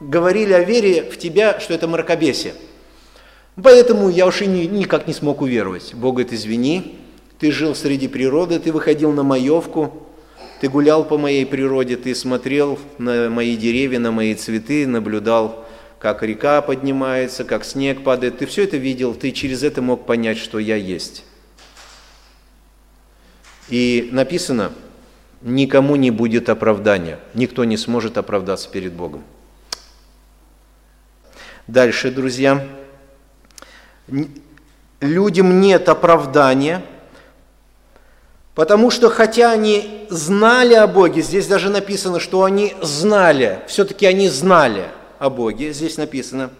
говорили 0.00 0.52
о 0.52 0.62
вере 0.62 1.02
в 1.10 1.18
тебя, 1.18 1.58
что 1.58 1.74
это 1.74 1.88
мракобесие. 1.88 2.54
Поэтому 3.60 4.08
я 4.08 4.26
уж 4.26 4.42
и 4.42 4.46
ни, 4.46 4.62
никак 4.66 5.08
не 5.08 5.12
смог 5.12 5.40
уверовать. 5.40 5.92
Бог 5.94 6.14
говорит, 6.14 6.32
извини, 6.32 6.98
ты 7.40 7.50
жил 7.50 7.74
среди 7.74 8.06
природы, 8.06 8.60
ты 8.60 8.70
выходил 8.70 9.10
на 9.12 9.24
маевку, 9.24 10.07
ты 10.60 10.68
гулял 10.68 11.04
по 11.04 11.18
моей 11.18 11.46
природе, 11.46 11.96
ты 11.96 12.14
смотрел 12.14 12.78
на 12.98 13.30
мои 13.30 13.56
деревья, 13.56 13.98
на 13.98 14.10
мои 14.10 14.34
цветы, 14.34 14.86
наблюдал, 14.86 15.66
как 15.98 16.22
река 16.22 16.62
поднимается, 16.62 17.44
как 17.44 17.64
снег 17.64 18.02
падает. 18.02 18.38
Ты 18.38 18.46
все 18.46 18.64
это 18.64 18.76
видел, 18.76 19.14
ты 19.14 19.30
через 19.30 19.62
это 19.62 19.82
мог 19.82 20.06
понять, 20.06 20.38
что 20.38 20.58
я 20.58 20.76
есть. 20.76 21.24
И 23.68 24.08
написано, 24.12 24.72
никому 25.42 25.96
не 25.96 26.10
будет 26.10 26.48
оправдания, 26.48 27.20
никто 27.34 27.64
не 27.64 27.76
сможет 27.76 28.18
оправдаться 28.18 28.68
перед 28.68 28.92
Богом. 28.92 29.22
Дальше, 31.66 32.10
друзья, 32.10 32.66
людям 35.00 35.60
нет 35.60 35.88
оправдания– 35.88 36.82
Потому 38.58 38.90
что 38.90 39.08
хотя 39.08 39.52
они 39.52 40.08
знали 40.10 40.74
о 40.74 40.88
Боге, 40.88 41.22
здесь 41.22 41.46
даже 41.46 41.70
написано, 41.70 42.18
что 42.18 42.42
они 42.42 42.74
знали, 42.82 43.60
все-таки 43.68 44.04
они 44.04 44.28
знали 44.28 44.86
о 45.20 45.30
Боге, 45.30 45.72
здесь 45.72 45.96
написано, 45.96 46.50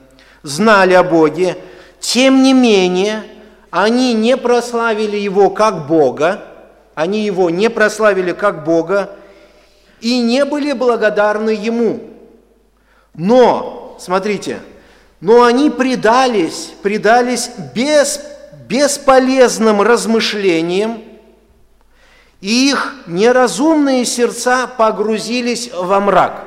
знали 0.45 0.95
о 0.95 1.03
Боге, 1.03 1.59
тем 1.99 2.45
не 2.45 2.53
менее, 2.53 3.25
они 3.73 4.15
не 4.15 4.37
прославили 4.37 5.17
Его 5.17 5.51
как 5.51 5.89
Бога, 5.89 6.45
они 6.95 7.25
Его 7.25 7.51
не 7.51 7.69
прославили 7.69 8.31
как 8.31 8.63
Бога 8.63 9.11
и 10.01 10.21
не 10.21 10.45
были 10.45 10.75
благодарны 10.75 11.51
Ему. 11.51 11.99
Но, 13.13 13.97
смотрите, 13.99 14.61
но 15.21 15.43
они 15.43 15.69
предались, 15.69 16.71
предались 16.81 17.51
без, 17.75 18.21
бесполезным 18.69 19.83
размышлениям, 19.83 21.08
и 22.41 22.71
их 22.71 22.95
неразумные 23.07 24.05
сердца 24.05 24.67
погрузились 24.67 25.71
во 25.73 26.01
мрак. 26.01 26.45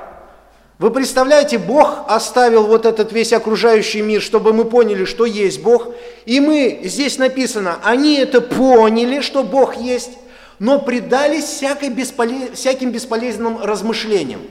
Вы 0.79 0.89
представляете, 0.89 1.59
Бог 1.59 2.05
оставил 2.07 2.65
вот 2.65 2.87
этот 2.87 3.11
весь 3.11 3.33
окружающий 3.33 4.01
мир, 4.01 4.19
чтобы 4.19 4.51
мы 4.51 4.65
поняли, 4.65 5.05
что 5.05 5.25
есть 5.25 5.61
Бог. 5.61 5.89
И 6.25 6.39
мы, 6.39 6.79
здесь 6.83 7.19
написано, 7.19 7.77
они 7.83 8.15
это 8.15 8.41
поняли, 8.41 9.21
что 9.21 9.43
Бог 9.43 9.75
есть, 9.75 10.11
но 10.57 10.79
предались 10.79 11.43
всякой 11.43 11.89
бесполез... 11.89 12.51
всяким 12.53 12.91
бесполезным 12.91 13.61
размышлениям. 13.61 14.41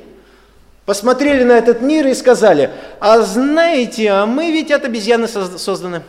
Посмотрели 0.87 1.43
на 1.43 1.53
этот 1.53 1.83
мир 1.83 2.07
и 2.07 2.15
сказали, 2.15 2.71
а 3.01 3.23
знаете, 3.23 4.11
а 4.11 4.27
мы 4.27 4.53
ведь 4.53 4.71
от 4.71 4.85
обезьяны 4.85 5.27
созданы. 5.27 6.03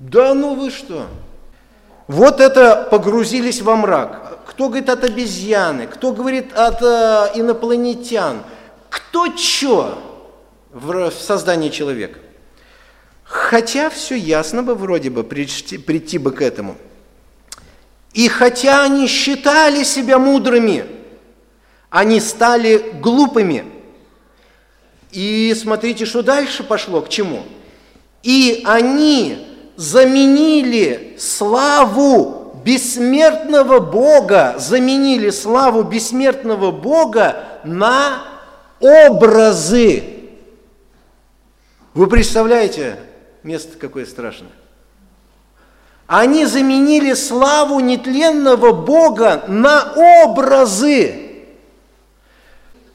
Да 0.00 0.34
ну 0.34 0.54
вы 0.54 0.70
что? 0.70 1.06
Вот 2.10 2.40
это 2.40 2.88
погрузились 2.90 3.62
во 3.62 3.76
мрак. 3.76 4.40
Кто 4.48 4.66
говорит 4.66 4.88
от 4.88 5.04
обезьяны, 5.04 5.86
кто 5.86 6.10
говорит 6.10 6.52
от 6.54 6.82
э, 6.82 7.38
инопланетян, 7.38 8.42
кто 8.88 9.36
что 9.36 10.26
в, 10.72 11.10
в 11.10 11.12
создании 11.12 11.68
человека. 11.68 12.18
Хотя 13.22 13.90
все 13.90 14.16
ясно 14.16 14.64
бы 14.64 14.74
вроде 14.74 15.08
бы 15.08 15.22
прийти, 15.22 15.78
прийти 15.78 16.18
бы 16.18 16.32
к 16.32 16.42
этому. 16.42 16.76
И 18.12 18.26
хотя 18.26 18.82
они 18.82 19.06
считали 19.06 19.84
себя 19.84 20.18
мудрыми, 20.18 20.86
они 21.90 22.18
стали 22.18 22.90
глупыми. 23.00 23.66
И 25.12 25.54
смотрите, 25.56 26.06
что 26.06 26.22
дальше 26.22 26.64
пошло, 26.64 27.02
к 27.02 27.08
чему. 27.08 27.44
И 28.24 28.64
они 28.66 29.46
заменили 29.80 31.16
славу 31.18 32.52
бессмертного 32.62 33.80
Бога, 33.80 34.56
заменили 34.58 35.30
славу 35.30 35.84
бессмертного 35.84 36.70
Бога 36.70 37.44
на 37.64 38.22
образы. 38.78 40.04
Вы 41.94 42.08
представляете, 42.08 42.98
место 43.42 43.78
какое 43.78 44.04
страшное. 44.04 44.50
Они 46.06 46.44
заменили 46.44 47.14
славу 47.14 47.80
нетленного 47.80 48.72
Бога 48.72 49.44
на 49.48 49.94
образы. 50.26 51.46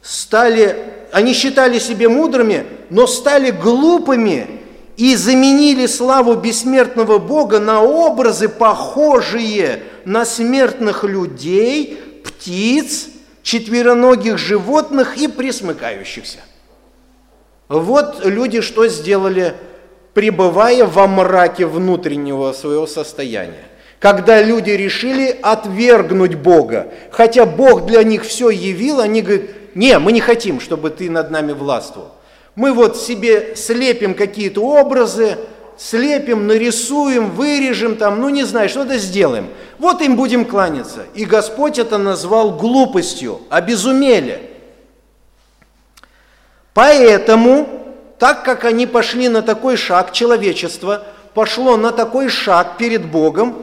Стали, 0.03 1.07
они 1.11 1.33
считали 1.33 1.79
себя 1.79 2.09
мудрыми, 2.09 2.67
но 2.91 3.07
стали 3.07 3.49
глупыми 3.49 4.64
и 4.97 5.15
заменили 5.15 5.87
славу 5.87 6.35
бессмертного 6.35 7.19
Бога 7.19 7.59
на 7.59 7.81
образы, 7.81 8.47
похожие 8.47 9.83
на 10.05 10.25
смертных 10.25 11.03
людей, 11.03 11.99
птиц, 12.23 13.07
четвероногих 13.43 14.37
животных 14.37 15.17
и 15.17 15.27
присмыкающихся. 15.27 16.39
Вот 17.67 18.25
люди 18.25 18.61
что 18.61 18.87
сделали, 18.87 19.55
пребывая 20.13 20.85
во 20.85 21.07
мраке 21.07 21.65
внутреннего 21.65 22.53
своего 22.53 22.87
состояния. 22.87 23.65
Когда 23.99 24.41
люди 24.41 24.69
решили 24.69 25.37
отвергнуть 25.41 26.35
Бога, 26.35 26.91
хотя 27.11 27.45
Бог 27.45 27.85
для 27.85 28.03
них 28.03 28.23
все 28.23 28.49
явил, 28.49 28.99
они 28.99 29.21
говорят, 29.21 29.49
не, 29.73 29.97
мы 29.99 30.11
не 30.11 30.21
хотим, 30.21 30.59
чтобы 30.59 30.89
ты 30.89 31.09
над 31.09 31.31
нами 31.31 31.53
властвовал. 31.53 32.11
Мы 32.55 32.71
вот 32.71 32.97
себе 32.97 33.55
слепим 33.55 34.13
какие-то 34.13 34.61
образы, 34.61 35.37
слепим, 35.77 36.47
нарисуем, 36.47 37.31
вырежем 37.31 37.97
там, 37.97 38.21
ну 38.21 38.29
не 38.29 38.43
знаю, 38.43 38.69
что-то 38.69 38.97
сделаем. 38.97 39.49
Вот 39.77 40.01
им 40.01 40.15
будем 40.15 40.45
кланяться. 40.45 41.05
И 41.13 41.25
Господь 41.25 41.79
это 41.79 41.97
назвал 41.97 42.51
глупостью, 42.51 43.41
обезумели. 43.49 44.51
Поэтому, 46.73 47.67
так 48.19 48.43
как 48.43 48.65
они 48.65 48.87
пошли 48.87 49.27
на 49.27 49.41
такой 49.41 49.75
шаг, 49.75 50.11
человечество 50.13 51.03
пошло 51.33 51.77
на 51.77 51.91
такой 51.91 52.29
шаг 52.29 52.77
перед 52.77 53.05
Богом, 53.05 53.55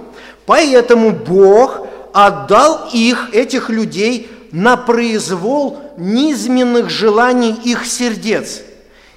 поэтому 0.44 1.11
Бог 1.11 1.87
отдал 2.12 2.88
их, 2.92 3.31
этих 3.33 3.70
людей, 3.70 4.28
на 4.50 4.76
произвол 4.76 5.81
низменных 5.96 6.90
желаний 6.90 7.55
их 7.64 7.87
сердец. 7.87 8.61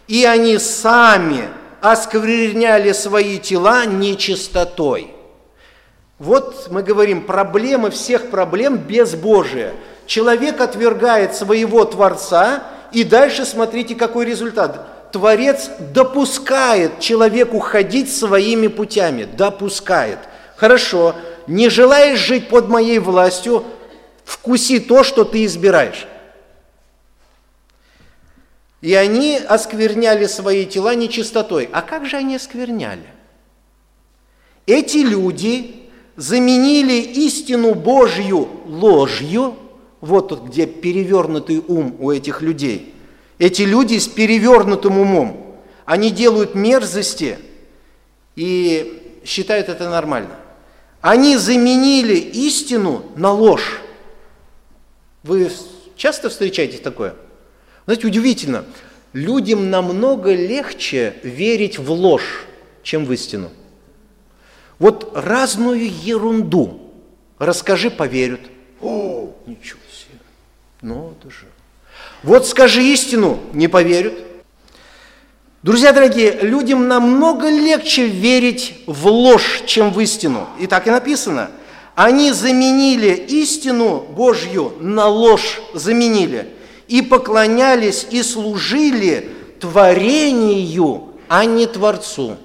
И 0.07 0.25
они 0.25 0.57
сами 0.57 1.49
оскверняли 1.81 2.91
свои 2.91 3.37
тела 3.39 3.85
нечистотой. 3.85 5.11
Вот 6.17 6.67
мы 6.71 6.81
говорим, 6.81 7.23
проблемы 7.23 7.89
всех 7.89 8.29
проблем 8.29 8.77
безбожие. 8.77 9.73
Человек 10.05 10.61
отвергает 10.61 11.35
своего 11.35 11.83
Творца, 11.83 12.63
и 12.91 13.03
дальше 13.03 13.45
смотрите, 13.45 13.95
какой 13.95 14.25
результат. 14.25 15.11
Творец 15.11 15.69
допускает 15.93 16.99
человеку 16.99 17.59
ходить 17.59 18.13
своими 18.13 18.67
путями, 18.67 19.25
допускает. 19.25 20.19
Хорошо, 20.55 21.15
не 21.47 21.69
желаешь 21.69 22.19
жить 22.19 22.47
под 22.47 22.69
моей 22.69 22.99
властью, 22.99 23.63
вкуси 24.23 24.79
то, 24.79 25.03
что 25.03 25.23
ты 25.23 25.45
избираешь. 25.45 26.07
И 28.85 28.93
они 28.93 29.37
оскверняли 29.37 30.27
свои 30.27 30.63
тела 30.67 30.93
нечистотой. 30.93 31.67
А 31.71 31.81
как 31.81 32.05
же 32.05 32.17
они 32.17 32.35
оскверняли? 32.35 33.07
Эти 34.67 34.97
люди 34.97 35.87
заменили 36.17 37.01
истину 37.01 37.73
Божью 37.73 38.47
ложью, 38.67 39.55
вот 40.01 40.39
где 40.45 40.67
перевернутый 40.67 41.63
ум 41.67 41.95
у 41.97 42.11
этих 42.11 42.43
людей. 42.43 42.93
Эти 43.39 43.63
люди 43.63 43.97
с 43.97 44.07
перевернутым 44.07 44.99
умом, 44.99 45.57
они 45.85 46.11
делают 46.11 46.53
мерзости 46.53 47.39
и 48.35 49.19
считают 49.25 49.67
это 49.67 49.89
нормально. 49.89 50.35
Они 51.01 51.37
заменили 51.37 52.17
истину 52.17 53.03
на 53.15 53.31
ложь. 53.31 53.81
Вы 55.23 55.51
часто 55.95 56.29
встречаете 56.29 56.77
такое? 56.77 57.15
Знаете, 57.85 58.07
удивительно, 58.07 58.65
людям 59.13 59.69
намного 59.69 60.33
легче 60.33 61.15
верить 61.23 61.77
в 61.77 61.91
ложь, 61.91 62.45
чем 62.81 63.05
в 63.05 63.13
истину. 63.13 63.51
Вот 64.79 65.11
разную 65.15 65.89
ерунду 65.89 66.81
расскажи, 67.37 67.91
поверят. 67.91 68.41
О, 68.81 69.33
ничего 69.45 69.79
себе, 69.91 70.19
ну 70.81 71.13
это 71.17 71.29
же. 71.29 71.45
Вот 72.23 72.47
скажи 72.47 72.83
истину, 72.83 73.39
не 73.53 73.67
поверят. 73.67 74.13
Друзья 75.61 75.93
дорогие, 75.93 76.31
людям 76.41 76.87
намного 76.87 77.49
легче 77.49 78.07
верить 78.07 78.83
в 78.85 79.07
ложь, 79.07 79.63
чем 79.65 79.91
в 79.91 79.99
истину. 80.01 80.47
И 80.59 80.67
так 80.67 80.87
и 80.87 80.91
написано. 80.91 81.51
Они 81.95 82.33
заменили 82.33 83.13
истину 83.13 83.99
Божью 83.99 84.73
на 84.79 85.07
ложь, 85.07 85.61
заменили 85.73 86.54
и 86.87 87.01
поклонялись 87.01 88.07
и 88.09 88.21
служили 88.23 89.29
творению, 89.59 91.13
а 91.27 91.45
не 91.45 91.65
Творцу. 91.65 92.37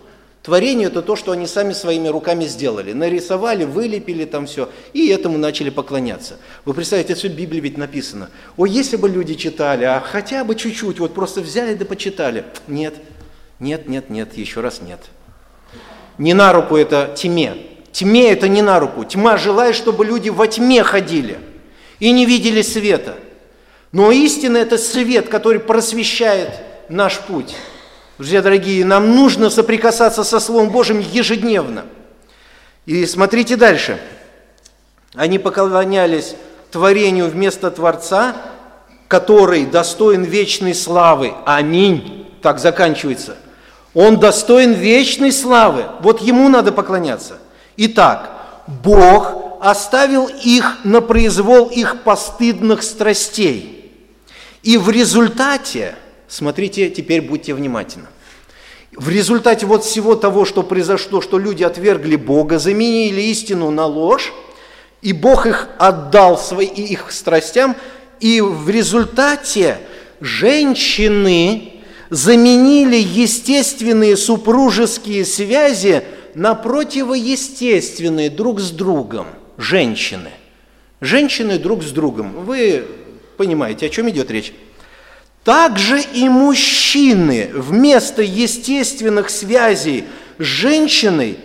Творение– 0.42 0.87
это 0.88 1.03
то, 1.03 1.16
что 1.16 1.33
они 1.33 1.46
сами 1.46 1.74
своими 1.74 2.09
руками 2.09 2.44
сделали. 2.46 2.94
Нарисовали, 2.94 3.64
вылепили 3.64 4.24
там 4.24 4.46
все, 4.46 4.70
и 4.94 5.09
этому 5.09 5.37
начали 5.37 5.68
поклоняться. 5.68 6.38
Вы 6.64 6.72
представляете, 6.72 7.12
это 7.12 7.18
все 7.18 7.29
в 7.29 7.37
Библии 7.37 7.61
ведь 7.61 7.76
написано. 7.76 8.31
О, 8.57 8.64
если 8.64 8.96
бы 8.96 9.11
люди 9.11 9.35
читали, 9.35 9.85
а 9.85 10.00
хотя 10.00 10.42
бы 10.44 10.55
чуть-чуть, 10.55 10.98
вот 10.98 11.12
просто 11.12 11.42
взяли 11.42 11.74
да 11.74 11.85
почитали. 11.85 12.46
Нет, 12.66 12.94
нет, 13.59 13.87
нет, 13.87 14.09
нет, 14.09 14.35
еще 14.38 14.62
раз 14.62 14.81
нет. 14.81 15.00
Не 16.16 16.33
на 16.33 16.55
руку 16.55 16.74
это 16.74 17.14
тьме. 17.14 17.57
Тьме 17.92 18.33
это 18.33 18.48
не 18.48 18.62
на 18.62 18.81
руку. 18.81 19.05
Тьма 19.05 19.37
желает, 19.37 19.76
чтобы 19.76 20.07
люди 20.07 20.31
во 20.31 20.46
тьме 20.46 20.83
ходили 20.85 21.38
и 21.98 22.12
не 22.12 22.24
видели 22.24 22.62
света– 22.62 23.16
но 23.92 24.12
истина– 24.12 24.57
это 24.59 24.79
свет, 24.79 25.29
который 25.29 25.61
просвещает 25.61 26.50
наш 26.88 27.18
путь. 27.18 27.57
Друзья 28.18 28.40
дорогие, 28.40 28.85
нам 28.85 29.16
нужно 29.16 29.50
соприкасаться 29.50 30.22
со 30.22 30.38
Словом 30.38 30.70
Божьим 30.70 31.00
ежедневно. 31.00 31.85
И 32.87 33.05
смотрите 33.07 33.57
дальше. 33.57 33.98
Они 35.14 35.38
поклонялись 35.38 36.37
творению 36.70 37.29
вместо 37.29 37.70
Творца, 37.70 38.37
который 39.09 39.66
достоин 39.66 40.22
вечной 40.22 40.74
славы. 40.74 41.33
Аминь. 41.44 42.29
Так 42.42 42.61
заканчивается. 42.61 43.37
Он 43.92 44.20
достоин 44.20 44.72
вечной 44.72 45.33
славы. 45.33 45.87
Вот 46.00 46.20
ему 46.20 46.48
надо 46.48 46.70
поклоняться. 46.70 47.38
Итак, 47.76 48.31
Бог 48.68 49.35
оставил 49.61 50.26
их 50.26 50.79
на 50.85 51.00
произвол 51.00 51.66
их 51.66 52.03
постыдных 52.05 52.85
страстей– 52.85 53.79
и 54.62 54.77
в 54.77 54.90
результате, 54.90 55.94
смотрите, 56.29 56.90
теперь 56.90 57.23
будьте 57.23 57.55
внимательны, 57.55 58.07
в 58.92 59.09
результате 59.09 59.66
вот 59.66 59.85
всего 59.85 60.16
того, 60.16 60.44
что 60.44 60.62
произошло, 60.62 61.20
что 61.20 61.38
люди 61.38 61.62
отвергли 61.62 62.16
Бога, 62.16 62.59
заменили 62.59 63.20
истину 63.23 63.70
на 63.70 63.87
ложь, 63.87 64.33
и 65.01 65.12
Бог 65.12 65.46
их 65.46 65.68
отдал 65.79 66.38
своим, 66.38 66.70
их 66.75 67.11
страстям, 67.12 67.77
и 68.18 68.40
в 68.40 68.68
результате 68.68 69.79
женщины 70.20 71.73
заменили 72.11 72.96
естественные 72.96 74.16
супружеские 74.16 75.25
связи 75.25 76.03
на 76.35 76.55
противоестественные 76.55 78.29
друг 78.29 78.61
с 78.61 78.70
другом 78.70 79.29
женщины. 79.57 80.31
Женщины 81.01 81.59
друг 81.59 81.83
с 81.83 81.92
другом. 81.92 82.44
Вы 82.44 82.85
Понимаете, 83.40 83.87
о 83.87 83.88
чем 83.88 84.11
идет 84.11 84.31
речь? 84.31 84.53
Также 85.44 85.98
и 85.98 86.29
мужчины 86.29 87.48
вместо 87.55 88.20
естественных 88.20 89.31
связей 89.31 90.05
с 90.37 90.42
женщиной 90.42 91.38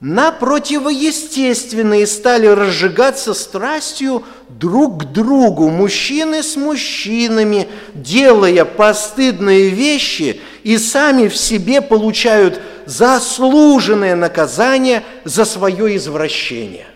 на 0.00 0.32
противоестественные 0.32 2.08
стали 2.08 2.48
разжигаться 2.48 3.32
страстью 3.32 4.24
друг 4.48 5.02
к 5.02 5.04
другу, 5.04 5.68
мужчины 5.68 6.42
с 6.42 6.56
мужчинами, 6.56 7.68
делая 7.94 8.64
постыдные 8.64 9.68
вещи 9.68 10.40
и 10.64 10.76
сами 10.78 11.28
в 11.28 11.36
себе 11.36 11.80
получают 11.80 12.60
заслуженное 12.86 14.16
наказание 14.16 15.04
за 15.22 15.44
свое 15.44 15.94
извращение. 15.94 16.88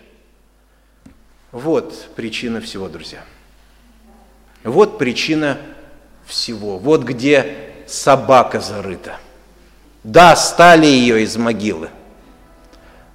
Вот 1.53 2.09
причина 2.17 2.59
всего, 2.59 2.89
друзья. 2.89 3.23
Вот 4.63 4.97
причина 4.97 5.57
всего. 6.25 6.77
Вот 6.77 7.03
где 7.03 7.71
собака 7.87 8.59
зарыта. 8.59 9.17
Да, 10.03 10.35
стали 10.35 10.85
ее 10.85 11.23
из 11.23 11.35
могилы. 11.37 11.89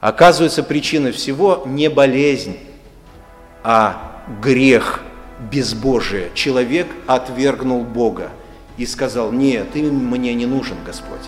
Оказывается, 0.01 0.63
причина 0.63 1.13
всего 1.13 1.63
не 1.67 1.89
болезнь, 1.89 2.59
а 3.65 4.23
грех 4.43 5.01
безбожие. 5.51 6.31
Человек 6.35 6.87
отвергнул 7.07 7.83
Бога 7.83 8.31
и 8.77 8.87
сказал, 8.87 9.33
нет, 9.33 9.73
ты 9.73 9.83
мне 9.83 10.35
не 10.35 10.47
нужен, 10.47 10.77
Господь. 10.85 11.21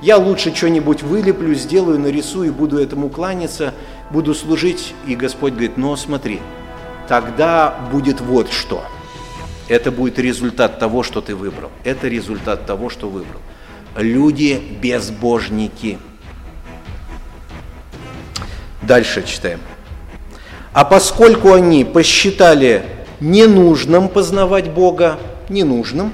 Я 0.00 0.16
лучше 0.16 0.54
что-нибудь 0.54 1.02
вылеплю, 1.02 1.54
сделаю, 1.54 1.98
нарисую, 1.98 2.52
буду 2.52 2.78
этому 2.78 3.08
кланяться, 3.08 3.74
буду 4.10 4.34
служить. 4.34 4.94
И 5.06 5.16
Господь 5.16 5.52
говорит, 5.52 5.76
но 5.76 5.96
смотри, 5.96 6.40
тогда 7.08 7.74
будет 7.90 8.20
вот 8.20 8.50
что– 8.50 8.84
это 9.68 9.90
будет 9.90 10.18
результат 10.18 10.78
того, 10.78 11.02
что 11.02 11.20
ты 11.20 11.34
выбрал. 11.34 11.70
Это 11.84 12.08
результат 12.08 12.66
того, 12.66 12.90
что 12.90 13.08
выбрал. 13.08 13.40
Люди 13.96 14.60
безбожники. 14.80 15.98
Дальше 18.82 19.24
читаем. 19.26 19.60
А 20.72 20.84
поскольку 20.84 21.52
они 21.52 21.84
посчитали 21.84 22.84
ненужным 23.20 24.08
познавать 24.08 24.70
Бога, 24.70 25.18
ненужным, 25.48 26.12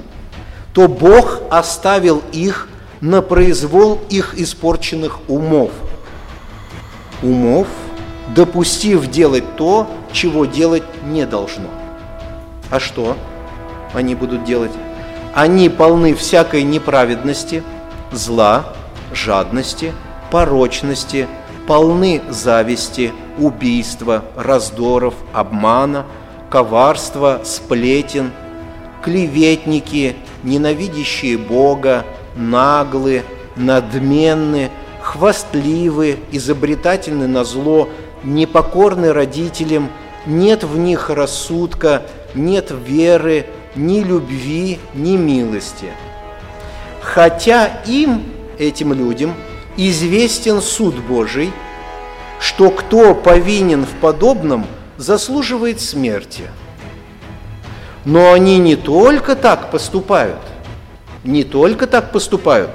то 0.73 0.87
Бог 0.87 1.41
оставил 1.49 2.21
их 2.31 2.69
на 3.01 3.21
произвол 3.21 3.99
их 4.09 4.35
испорченных 4.37 5.19
умов. 5.27 5.71
Умов, 7.23 7.67
допустив 8.35 9.09
делать 9.09 9.57
то, 9.57 9.89
чего 10.13 10.45
делать 10.45 10.83
не 11.03 11.25
должно. 11.25 11.67
А 12.69 12.79
что? 12.79 13.17
Они 13.93 14.15
будут 14.15 14.43
делать? 14.43 14.71
Они 15.33 15.69
полны 15.69 16.13
всякой 16.13 16.63
неправедности, 16.63 17.63
зла, 18.11 18.73
жадности, 19.13 19.93
порочности, 20.29 21.27
полны 21.67 22.21
зависти, 22.29 23.13
убийства, 23.37 24.23
раздоров, 24.35 25.13
обмана, 25.33 26.05
коварства, 26.49 27.41
сплетен, 27.43 28.31
клеветники, 29.01 30.15
ненавидящие 30.43 31.37
Бога, 31.37 32.05
наглы, 32.35 33.23
надменны, 33.55 34.69
хвастливы, 35.01 36.19
изобретательны 36.31 37.27
на 37.27 37.43
зло, 37.43 37.89
непокорны 38.23 39.13
родителям, 39.13 39.89
нет 40.25 40.63
в 40.63 40.77
них 40.77 41.09
рассудка, 41.09 42.03
нет 42.35 42.71
веры, 42.71 43.47
ни 43.75 44.01
любви, 44.01 44.79
ни 44.93 45.17
милости. 45.17 45.93
Хотя 47.01 47.67
им, 47.85 48.23
этим 48.57 48.93
людям, 48.93 49.33
известен 49.77 50.61
суд 50.61 50.95
Божий, 50.95 51.51
что 52.39 52.69
кто 52.69 53.15
повинен 53.15 53.85
в 53.85 53.91
подобном, 54.01 54.65
заслуживает 54.97 55.81
смерти. 55.81 56.43
Но 58.05 58.33
они 58.33 58.57
не 58.57 58.75
только 58.75 59.35
так 59.35 59.71
поступают, 59.71 60.39
не 61.23 61.43
только 61.43 61.87
так 61.87 62.11
поступают, 62.11 62.71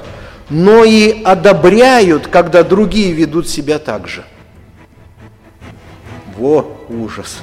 но 0.50 0.85
и 0.85 1.22
одобряют, 1.24 2.28
когда 2.28 2.62
другие 2.62 3.12
ведут 3.12 3.48
себя 3.48 3.78
так 3.78 4.06
же. 4.09 4.24
Во 6.37 6.66
ужас! 6.88 7.38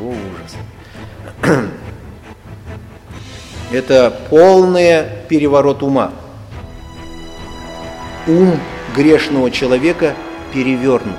Во 0.00 0.10
ужас! 0.10 1.70
Это 3.74 4.16
полный 4.30 5.04
переворот 5.28 5.82
ума. 5.82 6.12
Ум 8.28 8.60
грешного 8.94 9.50
человека 9.50 10.14
перевернут. 10.52 11.16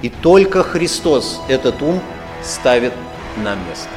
И 0.00 0.08
только 0.08 0.62
Христос 0.62 1.42
этот 1.46 1.82
ум 1.82 2.00
ставит 2.42 2.94
на 3.36 3.54
место. 3.54 3.90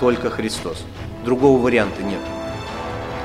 Только 0.00 0.28
Христос. 0.28 0.84
Другого 1.24 1.62
варианта 1.62 2.02
нет. 2.02 2.18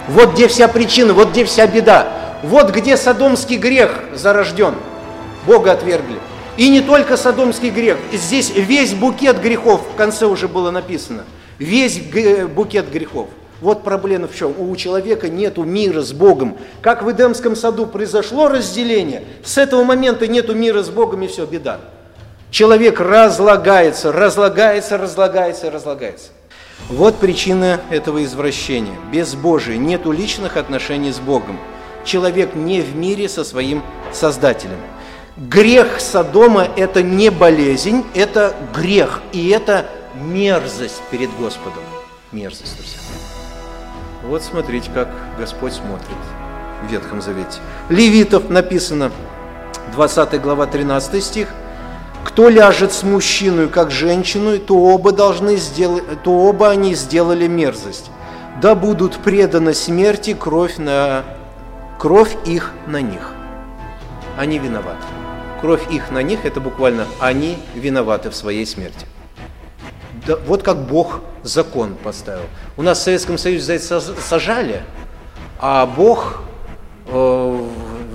Вот 0.08 0.34
где 0.34 0.48
вся 0.48 0.68
причина, 0.68 1.14
вот 1.14 1.32
где 1.32 1.46
вся 1.46 1.66
беда. 1.66 2.38
Вот 2.44 2.70
где 2.70 2.96
садомский 2.96 3.58
грех 3.58 4.04
зарожден. 4.14 4.76
Бога 5.48 5.72
отвергли. 5.72 6.20
И 6.58 6.70
не 6.70 6.82
только 6.82 7.18
садомский 7.18 7.72
грех. 7.72 7.98
Здесь 8.12 8.52
весь 8.56 8.94
букет 8.94 9.42
грехов, 9.42 9.82
в 9.82 9.96
конце 9.96 10.28
уже 10.28 10.48
было 10.48 10.70
написано. 10.70 11.24
Весь 11.64 12.02
букет 12.50 12.92
грехов. 12.92 13.30
Вот 13.62 13.86
проблема 13.86 14.28
в 14.28 14.36
чем. 14.36 14.54
У 14.60 14.76
человека 14.76 15.30
нет 15.30 15.58
мира 15.58 16.02
с 16.02 16.12
Богом. 16.12 16.58
Как 16.82 17.04
в 17.04 17.10
Эдемском 17.10 17.56
саду 17.56 17.86
произошло 17.86 18.50
разделение, 18.50 19.24
с 19.46 19.58
этого 19.58 19.86
момента 19.86 20.28
нет 20.28 20.54
мира 20.54 20.84
с 20.84 20.90
Богом 20.90 21.24
и 21.24 21.28
все, 21.28 21.46
беда. 21.46 21.80
Человек 22.52 23.00
разлагается, 23.00 24.12
разлагается, 24.12 24.98
разлагается, 24.98 25.72
разлагается. 25.72 26.32
Вот 26.90 27.16
причина 27.16 27.80
этого 27.90 28.26
извращения. 28.26 28.96
Без 29.14 29.34
Божия 29.34 29.78
нету 29.78 30.12
личных 30.12 30.58
отношений 30.58 31.14
с 31.14 31.20
Богом. 31.20 31.58
Человек 32.04 32.56
не 32.56 32.82
в 32.82 32.94
мире 32.98 33.30
со 33.30 33.46
своим 33.46 33.82
Создателем. 34.12 34.80
Грех 35.38 36.02
Содома– 36.02 36.68
это 36.76 37.02
не 37.02 37.32
болезнь, 37.32 38.04
это 38.14 38.54
грех, 38.76 39.22
и 39.32 39.48
это 39.48 39.86
мерзость 40.16 41.02
перед 41.12 41.30
Господом. 41.38 41.84
Мерзость, 42.32 42.78
друзья. 42.78 43.00
Вот 44.24 44.44
смотрите, 44.44 44.90
как 44.94 45.10
Господь 45.38 45.74
смотрит 45.74 46.18
в 46.86 46.92
Ветхом 46.92 47.22
Завете. 47.22 47.60
Левитов 47.90 48.50
написано, 48.50 49.12
20 49.94 50.42
глава, 50.42 50.66
13 50.66 51.24
стих– 51.24 51.48
кто 52.24 52.50
ляжет 52.50 52.94
с 52.94 53.04
мужчиной, 53.04 53.68
как 53.68 53.92
женщину, 53.92 54.58
то 54.58 54.76
оба 54.76 55.12
должны 55.12 55.58
сделать, 55.58 56.04
то 56.24 56.32
оба 56.32 56.70
они 56.70 56.96
сделали 56.96 57.48
мерзость. 57.48 58.10
Да 58.62 58.76
будут 58.76 59.18
преданы 59.18 59.74
смерти 59.74 60.34
кровь, 60.34 60.78
на, 60.78 61.24
кровь 62.00 62.36
их 62.46 62.72
на 62.88 63.02
них. 63.02 63.32
Они 64.38 64.58
виноваты. 64.58 65.04
Кровь 65.62 65.84
их 65.92 66.12
на 66.12 66.24
них– 66.24 66.40
это 66.46 66.60
буквально 66.60 67.06
они 67.20 67.58
виноваты 67.76 68.30
в 68.30 68.36
своей 68.36 68.66
смерти. 68.66 69.06
Да, 70.26 70.38
вот 70.46 70.64
как 70.64 70.78
Бог 70.78 71.22
закон 71.44 71.96
поставил. 71.96 72.46
У 72.78 72.82
нас 72.82 73.00
в 73.00 73.04
Советском 73.04 73.38
Союзе 73.38 73.64
за 73.64 73.74
это 73.74 74.00
сажали, 74.00 74.84
а 75.60 75.86
Бог 75.86 76.42
э, 77.08 77.68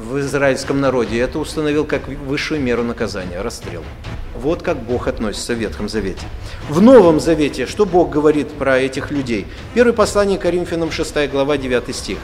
в 0.09 0.19
израильском 0.21 0.81
народе 0.81 1.21
это 1.21 1.39
установил 1.39 1.85
как 1.85 2.09
высшую 2.09 2.61
меру 2.61 2.83
наказания– 2.83 3.41
расстрел. 3.43 3.83
Вот 4.41 4.63
как 4.63 4.79
Бог 4.79 5.09
относится 5.09 5.53
в 5.53 5.59
Ветхом 5.59 5.89
Завете. 5.89 6.23
В 6.69 6.81
Новом 6.81 7.21
Завете 7.21 7.67
что 7.67 7.85
Бог 7.85 8.09
говорит 8.11 8.53
про 8.53 8.79
этих 8.79 9.11
людей? 9.11 9.47
Первое 9.75 9.93
послание 9.93 10.39
Коринфянам 10.39 10.91
6 10.91 11.31
глава 11.31 11.59
9 11.59 11.95
стих. 11.95 12.19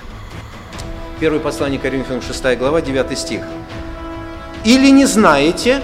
Первое 1.21 1.41
послание 1.41 1.79
Коринфянам 1.79 2.23
6 2.23 2.59
глава 2.59 2.81
9 2.81 3.19
стих. 3.19 3.43
«Или 4.65 4.91
не 4.91 5.05
знаете, 5.05 5.83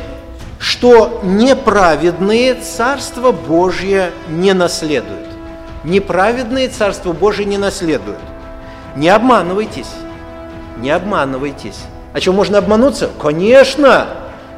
что 0.60 1.20
неправедные 1.24 2.54
Царство 2.54 3.32
Божье 3.32 4.12
не 4.28 4.52
наследуют?» 4.52 5.30
Неправедные 5.84 6.68
Царство 6.68 7.12
Божье 7.12 7.46
не 7.46 7.56
наследуют. 7.56 8.18
Не 8.96 9.08
обманывайтесь. 9.08 9.90
Не 10.78 10.90
обманывайтесь. 10.90 11.78
А 12.12 12.20
что, 12.20 12.32
можно 12.32 12.58
обмануться? 12.58 13.10
Конечно! 13.20 14.08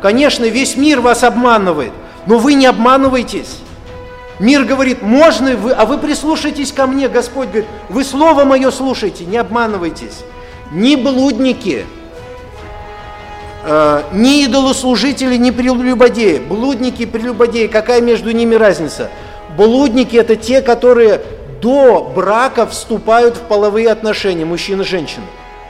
Конечно, 0.00 0.46
весь 0.46 0.76
мир 0.76 1.00
вас 1.00 1.22
обманывает, 1.22 1.92
но 2.26 2.38
вы 2.38 2.54
не 2.54 2.66
обманывайтесь. 2.66 3.58
Мир 4.40 4.64
говорит, 4.64 5.00
можно, 5.00 5.54
вы, 5.54 5.70
а 5.70 5.84
вы 5.84 5.98
прислушайтесь 5.98 6.72
ко 6.72 6.88
мне, 6.88 7.08
Господь 7.08 7.48
говорит, 7.48 7.66
вы 7.88 8.02
Слово 8.02 8.44
Мое 8.44 8.72
слушайте, 8.72 9.24
не 9.24 9.36
обманывайтесь. 9.36 10.24
Ни 10.72 10.96
блудники, 10.96 11.86
ни 14.12 14.44
идолослужители, 14.44 15.36
ни 15.36 15.50
прелюбодеи. 15.50 16.38
Блудники, 16.38 17.06
прелюбодеи, 17.06 17.66
какая 17.66 18.00
между 18.00 18.32
ними 18.32 18.54
разница? 18.54 19.10
Блудники– 19.56 20.16
это 20.18 20.36
те, 20.36 20.62
которые 20.62 21.22
до 21.60 22.12
брака 22.14 22.66
вступают 22.66 23.36
в 23.36 23.40
половые 23.40 23.90
отношения, 23.90 24.44
мужчина 24.44 24.82
и 24.82 24.84
женщина. 24.84 25.24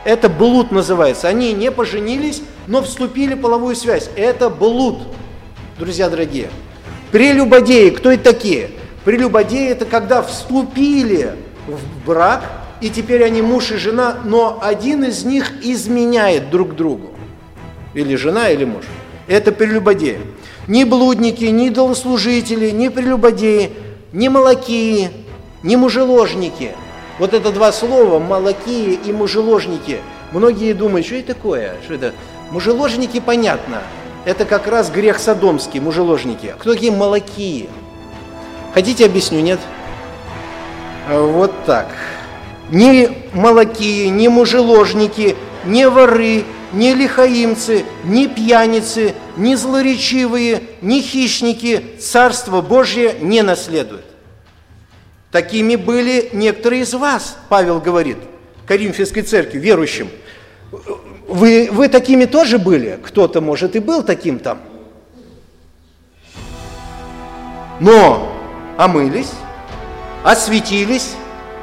Это 0.05 0.29
блуд 0.29 0.73
называется. 0.73 1.29
Они 1.29 1.53
не 1.53 1.71
поженились, 1.71 2.43
но 2.67 2.83
вступили 2.83 3.35
в 3.35 3.41
половую 3.41 3.77
связь. 3.77 4.09
Это 4.17 4.49
блуд, 4.49 5.01
друзья 5.79 6.09
дорогие. 6.09 6.49
Прелюбодеи, 7.11 7.91
кто 7.91 8.11
это 8.11 8.33
такие? 8.33 8.71
Прелюбодеи– 9.05 9.69
это 9.71 9.85
когда 9.85 10.23
вступили 10.23 11.33
в 11.67 12.07
брак, 12.07 12.51
и 12.81 12.89
теперь 12.89 13.23
они 13.23 13.43
муж 13.43 13.71
и 13.71 13.77
жена, 13.77 14.17
но 14.25 14.59
один 14.63 15.05
из 15.05 15.25
них 15.25 15.53
изменяет 15.63 16.51
друг 16.51 16.75
другу. 16.75 17.12
Или 17.95 18.17
жена, 18.17 18.51
или 18.51 18.65
муж. 18.65 18.85
Это 19.27 19.53
прелюбодеи. 19.53 20.21
Ни 20.67 20.85
блудники, 20.85 21.45
ни 21.45 21.69
идолослужители, 21.69 22.71
ни 22.71 22.89
прелюбодеи, 22.89 23.71
ни 24.13 24.29
молокии, 24.29 25.11
ни 25.63 25.77
мужеложники– 25.77 26.73
вот 27.19 27.35
это 27.35 27.53
два 27.53 27.73
слова, 27.73 28.19
молокие 28.19 28.95
и 28.95 29.13
мужеложники. 29.13 30.01
Многие 30.33 30.73
думают, 30.73 31.07
что 31.07 31.17
это 31.17 31.35
такое? 31.35 31.75
Что 31.85 31.95
это? 31.95 32.15
Мужеложники, 32.51 33.21
понятно. 33.21 33.83
Это 34.25 34.45
как 34.45 34.67
раз 34.67 34.91
грех 34.91 35.19
садомский, 35.19 35.81
мужеложники. 35.81 36.55
Кто 36.59 36.73
такие 36.73 36.91
молокие? 36.91 37.69
Хотите, 38.73 39.07
объясню, 39.07 39.41
нет? 39.41 39.61
А 41.09 41.21
вот 41.21 41.53
так. 41.67 41.89
Ни 42.71 43.11
молокие, 43.35 44.09
ни 44.09 44.29
мужеложники, 44.29 45.37
ни 45.67 45.85
воры, 45.85 46.45
ни 46.73 46.93
лихаимцы, 46.93 47.85
ни 48.05 48.27
пьяницы, 48.27 49.15
ни 49.37 49.55
злоречивые, 49.55 50.63
ни 50.81 51.01
хищники 51.01 51.85
Царство 52.01 52.61
Божье 52.61 53.17
не 53.21 53.43
наследуют. 53.43 54.05
Такими 55.31 55.77
были 55.77 56.31
некоторые 56.33 56.83
из 56.83 56.93
вас, 56.93 57.39
Павел 57.49 57.81
говорит, 57.81 58.19
Коринфянской 58.67 59.23
церкви, 59.23 59.59
верующим. 59.59 60.09
Вы, 61.27 61.69
вы 61.73 61.89
такими 61.89 62.27
тоже 62.27 62.59
были? 62.59 62.99
Кто-то, 63.03 63.41
может, 63.41 63.75
и 63.77 63.79
был 63.79 64.03
таким 64.03 64.39
там. 64.39 64.61
Но 67.81 68.33
омылись, 68.77 69.33
осветились, 70.23 71.15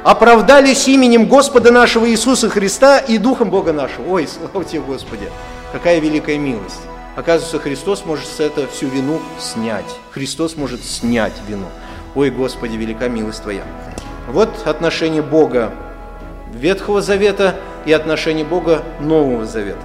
оправдались 0.04 0.88
именем 0.88 1.26
Господа 1.26 1.70
нашего 1.70 2.08
Иисуса 2.08 2.48
Христа 2.48 2.98
и 2.98 3.18
Духом 3.18 3.50
Бога 3.50 3.72
нашего. 3.72 4.08
Ой, 4.10 4.28
слава 4.28 4.64
тебе, 4.64 4.80
Господи! 4.80 5.28
Какая 5.72 6.00
великая 6.00 6.38
милость! 6.38 6.80
Оказывается, 7.16 7.58
Христос 7.58 8.04
может 8.06 8.26
с 8.26 8.40
это 8.40 8.66
всю 8.68 8.88
вину 8.88 9.20
снять. 9.38 9.84
Христос 10.12 10.56
может 10.56 10.84
снять 10.84 11.34
вину. 11.46 11.66
Ой, 12.14 12.30
Господи, 12.30 12.76
велика 12.76 13.08
милость 13.08 13.42
Твоя. 13.42 13.62
Вот 14.28 14.48
отношение 14.66 15.22
Бога 15.22 15.72
Ветхого 16.52 17.02
Завета 17.02 17.56
и 17.84 17.92
отношение 17.92 18.44
Бога 18.44 18.82
Нового 19.00 19.44
Завета. 19.44 19.82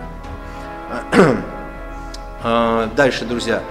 А, 2.47 2.89
дальше, 2.95 3.25
друзья. 3.25 3.63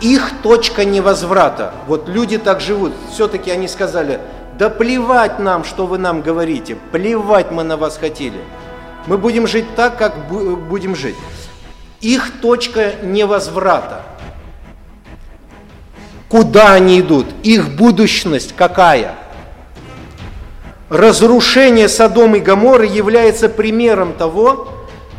Их 0.00 0.32
точка 0.42 0.86
невозврата. 0.86 1.74
Вот 1.86 2.08
люди 2.08 2.38
так 2.38 2.60
живут. 2.60 2.92
Все-таки 3.12 3.50
они 3.50 3.68
сказали, 3.68 4.20
да 4.62 4.70
плевать 4.70 5.40
нам, 5.40 5.64
что 5.64 5.86
вы 5.86 5.98
нам 5.98 6.22
говорите. 6.22 6.76
Плевать 6.92 7.50
мы 7.50 7.64
на 7.64 7.76
вас 7.76 7.96
хотели. 7.96 8.38
Мы 9.08 9.18
будем 9.18 9.48
жить 9.48 9.74
так, 9.74 9.98
как 9.98 10.28
будем 10.28 10.94
жить. 10.94 11.16
Их 12.00 12.40
точка 12.40 12.92
невозврата. 13.02 14.02
Куда 16.28 16.74
они 16.74 17.00
идут? 17.00 17.26
Их 17.42 17.70
будущность 17.70 18.54
какая? 18.56 19.16
Разрушение 20.88 21.88
Содома 21.88 22.36
и 22.36 22.40
Гоморры 22.40 22.86
является 22.86 23.48
примером 23.48 24.12
того, 24.12 24.68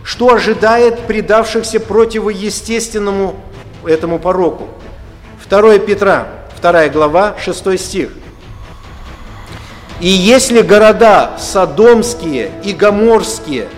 что 0.05 0.33
ожидает 0.33 1.01
предавшихся 1.01 1.81
противоестественному 1.81 3.35
этому 3.85 4.19
пороку. 4.19 4.69
2 5.49 5.79
Петра, 5.79 6.29
2 6.61 6.87
глава, 6.87 7.35
6 7.37 7.77
стих. 7.77 8.11
«И 10.03 10.09
если 10.09 10.61
города 10.61 11.37
Содомские 11.39 12.51
и 12.61 12.73
Гоморские, 12.73 13.69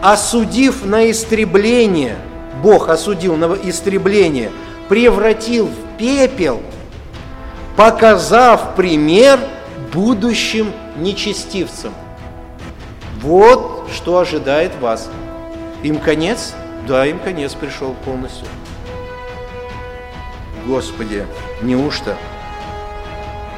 осудив 0.00 0.86
на 0.86 1.10
истребление, 1.10 2.16
Бог 2.62 2.88
осудил 2.88 3.36
на 3.36 3.52
истребление, 3.52 4.50
превратил 4.88 5.66
в 5.66 5.98
пепел, 5.98 6.62
показав 7.76 8.74
пример 8.74 9.38
будущим 9.92 10.72
нечестивцам. 10.96 11.92
Вот 13.20 13.90
что 13.94 14.20
ожидает 14.20 14.72
вас. 14.80 15.10
Им 15.82 15.98
конец? 15.98 16.54
Да, 16.88 17.04
им 17.04 17.18
конец 17.18 17.52
пришел 17.52 17.94
полностью. 18.06 18.46
Господи, 20.64 21.26
неужто 21.60 22.16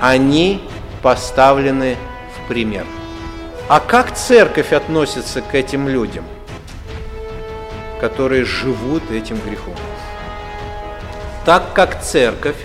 они 0.01 0.62
поставлены 1.07 1.97
в 2.35 2.49
пример? 2.49 2.85
А 3.69 3.79
как 3.79 4.16
церковь 4.16 4.73
относится 4.73 5.40
к 5.40 5.55
этим 5.55 5.87
людям, 5.87 6.25
которые 8.01 8.45
живут 8.45 9.09
этим 9.12 9.38
грехом? 9.47 9.77
Так 11.45 11.73
как 11.75 12.03
церковь 12.03 12.57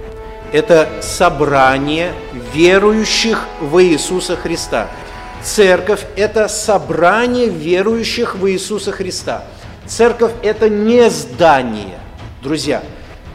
–это 0.54 0.88
собрание 1.02 2.14
верующих 2.54 3.44
в 3.60 3.82
Иисуса 3.84 4.34
Христа– 4.34 4.88
Церковь– 5.42 6.00
это 6.16 6.48
собрание 6.48 7.48
верующих 7.48 8.34
в 8.34 8.46
Иисуса 8.50 8.92
Христа. 8.92 9.44
Церковь– 9.86 10.32
это 10.42 10.68
не 10.68 11.08
здание. 11.08 11.98
Друзья, 12.42 12.82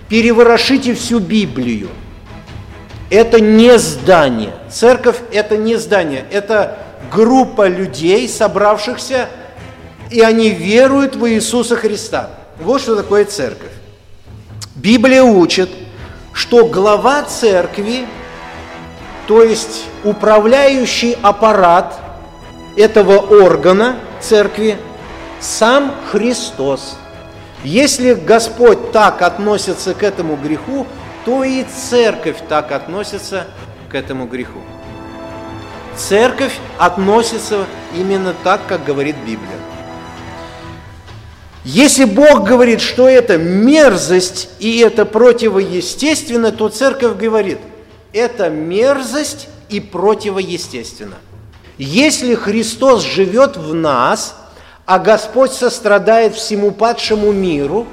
переворошите 0.07 0.93
всю 0.93 1.17
Библию. 1.17 1.89
Это 3.09 3.39
не 3.39 3.77
здание. 3.77 4.53
Церковь– 4.69 5.17
это 5.31 5.57
не 5.57 5.75
здание. 5.75 6.25
Это 6.31 6.77
группа 7.11 7.67
людей, 7.67 8.27
собравшихся, 8.27 9.29
и 10.11 10.21
они 10.21 10.49
веруют 10.49 11.15
в 11.15 11.27
Иисуса 11.29 11.75
Христа. 11.75 12.29
Вот 12.59 12.81
что 12.81 12.95
такое 12.95 13.25
церковь. 13.25 13.71
Библия 14.75 15.23
учит, 15.23 15.69
что 16.33 16.65
глава 16.65 17.23
церкви 17.23 18.05
то 19.27 19.41
есть 19.41 19.85
управляющий 20.03 21.17
аппарат 21.21 21.99
этого 22.77 23.17
органа 23.17 23.95
церкви 24.19 24.77
сам 25.39 25.93
Христос. 26.11 26.97
Если 27.63 28.13
Господь 28.13 28.91
так 28.91 29.21
относится 29.21 29.93
к 29.95 30.03
этому 30.03 30.35
греху, 30.35 30.85
то 31.25 31.43
и 31.43 31.63
церковь 31.63 32.37
так 32.47 32.71
относится 32.71 33.47
к 33.89 33.95
этому 33.95 34.27
греху. 34.27 34.59
Церковь 35.97 36.57
относится 36.77 37.65
именно 37.95 38.33
так, 38.43 38.61
как 38.67 38.85
говорит 38.85 39.15
Библия. 39.25 39.57
Если 41.63 42.05
Бог 42.05 42.47
говорит, 42.47 42.79
что 42.79 43.09
это 43.09 43.37
мерзость 43.37 44.49
и 44.59 44.79
это 44.79 45.05
противоестественно, 45.05 46.51
то 46.51 46.69
церковь 46.69 47.17
говорит– 47.17 47.59
это 48.15 48.49
мерзость 48.49 49.49
и 49.67 49.81
противоестественно. 49.81 51.17
Если 51.77 52.33
Христос 52.35 53.03
живет 53.03 53.57
в 53.57 53.73
нас, 53.73 54.37
а 54.85 54.99
Господь 54.99 55.51
сострадает 55.51 56.33
всему 56.35 56.71
падшему 56.71 57.33
миру, 57.33 57.85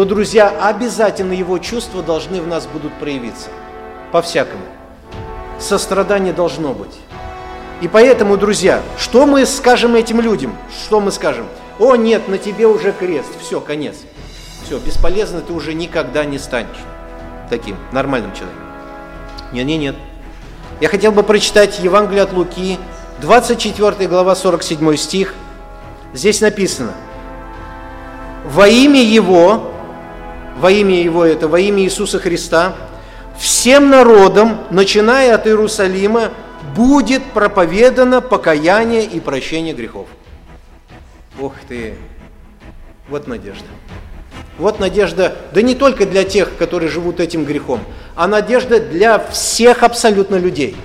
то, 0.00 0.06
друзья, 0.06 0.48
обязательно 0.62 1.34
Его 1.34 1.58
чувства 1.58 2.02
должны 2.02 2.40
в 2.40 2.46
нас 2.46 2.66
будут 2.66 2.90
проявиться. 2.94 3.50
По-всякому. 4.12 4.62
Сострадание 5.58 6.32
должно 6.32 6.72
быть. 6.72 6.94
И 7.82 7.88
поэтому, 7.88 8.38
друзья, 8.38 8.80
что 8.96 9.26
мы 9.26 9.44
скажем 9.44 9.94
этим 9.96 10.22
людям? 10.22 10.56
Что 10.72 11.00
мы 11.00 11.12
скажем? 11.12 11.44
О, 11.78 11.96
нет, 11.96 12.28
на 12.28 12.38
тебе 12.38 12.66
уже 12.66 12.92
крест, 12.92 13.28
все, 13.42 13.60
конец. 13.60 13.96
Все, 14.64 14.78
бесполезно 14.78 15.42
ты 15.42 15.52
уже 15.52 15.74
никогда 15.74 16.24
не 16.24 16.38
станешь 16.38 16.80
таким 17.50 17.76
нормальным 17.92 18.32
человеком. 18.32 18.64
Нет, 19.52 19.66
нет, 19.66 19.80
нет. 19.80 19.96
Я 20.80 20.88
хотел 20.88 21.12
бы 21.12 21.22
прочитать 21.22 21.78
Евангелие 21.78 22.22
от 22.22 22.32
Луки, 22.32 22.78
24 23.20 24.08
глава, 24.08 24.34
47 24.34 24.96
стих. 24.96 25.34
Здесь 26.14 26.40
написано, 26.40 26.94
во 28.46 28.66
имя 28.66 29.02
Его, 29.04 29.69
во 30.60 30.70
имя 30.70 31.02
Его 31.02 31.24
это, 31.24 31.48
во 31.48 31.58
имя 31.58 31.82
Иисуса 31.82 32.18
Христа, 32.18 32.76
всем 33.38 33.88
народам, 33.88 34.60
начиная 34.70 35.34
от 35.34 35.46
Иерусалима, 35.46 36.30
будет 36.76 37.24
проповедано 37.32 38.20
покаяние 38.20 39.04
и 39.04 39.18
прощение 39.20 39.74
грехов. 39.74 40.06
Ух 41.40 41.54
ты! 41.66 41.94
Вот 43.08 43.26
надежда. 43.26 43.64
Вот 44.58 44.78
надежда, 44.78 45.34
да 45.54 45.62
не 45.62 45.74
только 45.74 46.04
для 46.04 46.24
тех, 46.24 46.56
которые 46.58 46.90
живут 46.90 47.18
этим 47.18 47.46
грехом, 47.46 47.80
а 48.14 48.28
надежда 48.28 48.78
для 48.78 49.18
всех 49.18 49.82
абсолютно 49.82 50.36
людей, 50.36 50.76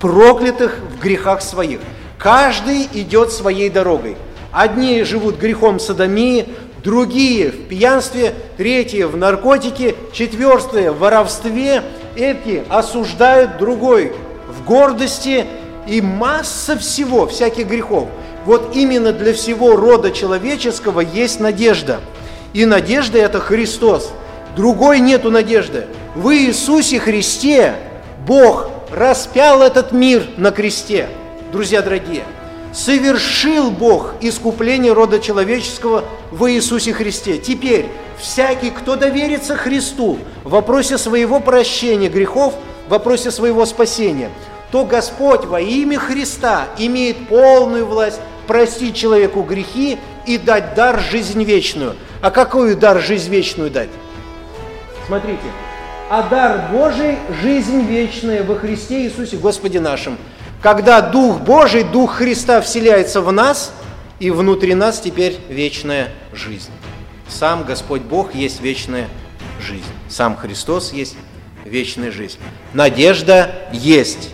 проклятых 0.00 0.78
в 0.78 1.02
грехах 1.02 1.42
своих. 1.42 1.80
Каждый 2.18 2.88
идет 2.94 3.30
своей 3.30 3.68
дорогой. 3.68 4.16
Одни 4.50 5.04
живут 5.04 5.36
грехом 5.36 5.78
садомии, 5.78 6.48
другие 6.82 7.50
в 7.50 7.68
пьянстве, 7.68 8.34
третьи 8.56 9.02
в 9.02 9.16
наркотике, 9.16 9.94
четвертые 10.12 10.90
в 10.90 10.98
воровстве, 10.98 11.82
эти 12.16 12.62
осуждают 12.68 13.58
другой 13.58 14.12
в 14.48 14.64
гордости 14.64 15.46
и 15.86 16.00
масса 16.00 16.78
всего, 16.78 17.26
всяких 17.26 17.66
грехов. 17.66 18.08
Вот 18.44 18.74
именно 18.74 19.12
для 19.12 19.32
всего 19.32 19.76
рода 19.76 20.10
человеческого 20.10 21.00
есть 21.00 21.40
надежда– 21.40 22.00
и 22.52 22.66
надежда– 22.66 23.18
это 23.20 23.40
Христос. 23.40 24.12
Другой 24.56 25.00
нету 25.00 25.30
надежды. 25.30 25.86
В 26.14 26.34
Иисусе 26.34 27.00
Христе 27.00 27.74
Бог 28.26 28.70
распял 28.90 29.62
этот 29.62 29.92
мир 29.92 30.24
на 30.36 30.50
кресте. 30.50 31.08
Друзья 31.50 31.80
дорогие, 31.80 32.24
совершил 32.72 33.70
Бог 33.70 34.14
искупление 34.20 34.92
рода 34.92 35.20
человеческого 35.20 36.04
в 36.30 36.50
Иисусе 36.50 36.92
Христе. 36.92 37.38
Теперь 37.38 37.86
всякий, 38.18 38.70
кто 38.70 38.96
доверится 38.96 39.56
Христу 39.56 40.18
в 40.44 40.50
вопросе 40.50 40.98
своего 40.98 41.40
прощения 41.40 42.08
грехов, 42.08 42.54
в 42.86 42.90
вопросе 42.90 43.30
своего 43.30 43.66
спасения, 43.66 44.30
то 44.70 44.84
Господь 44.84 45.44
во 45.44 45.60
имя 45.60 45.98
Христа 45.98 46.68
имеет 46.78 47.28
полную 47.28 47.86
власть 47.86 48.20
простить 48.46 48.96
человеку 48.96 49.42
грехи 49.42 49.98
и 50.26 50.38
дать 50.38 50.74
дар 50.74 51.00
жизнь 51.00 51.42
вечную– 51.44 51.96
а 52.22 52.30
какую 52.30 52.76
дар 52.76 53.00
жизнь 53.00 53.28
вечную 53.30 53.68
дать? 53.68 53.88
Смотрите. 55.06 55.42
А 56.08 56.22
дар 56.22 56.70
Божий– 56.70 57.18
жизнь 57.42 57.82
вечная 57.82 58.44
во 58.44 58.54
Христе 58.54 59.02
Иисусе 59.02 59.36
Господе 59.38 59.80
нашим. 59.80 60.16
Когда 60.62 61.00
Дух 61.00 61.40
Божий, 61.40 61.82
Дух 61.82 62.14
Христа 62.14 62.60
вселяется 62.60 63.20
в 63.20 63.32
нас, 63.32 63.72
и 64.20 64.30
внутри 64.30 64.74
нас 64.74 65.00
теперь 65.00 65.36
вечная 65.48 66.10
жизнь. 66.32 66.70
Сам 67.28 67.64
Господь 67.64 68.02
Бог 68.02 68.34
есть 68.36 68.60
вечная 68.60 69.08
жизнь. 69.60 69.82
Сам 70.08 70.36
Христос 70.36 70.92
есть 70.92 71.16
вечная 71.64 72.12
жизнь. 72.12 72.38
Надежда 72.72 73.50
есть. 73.72 74.30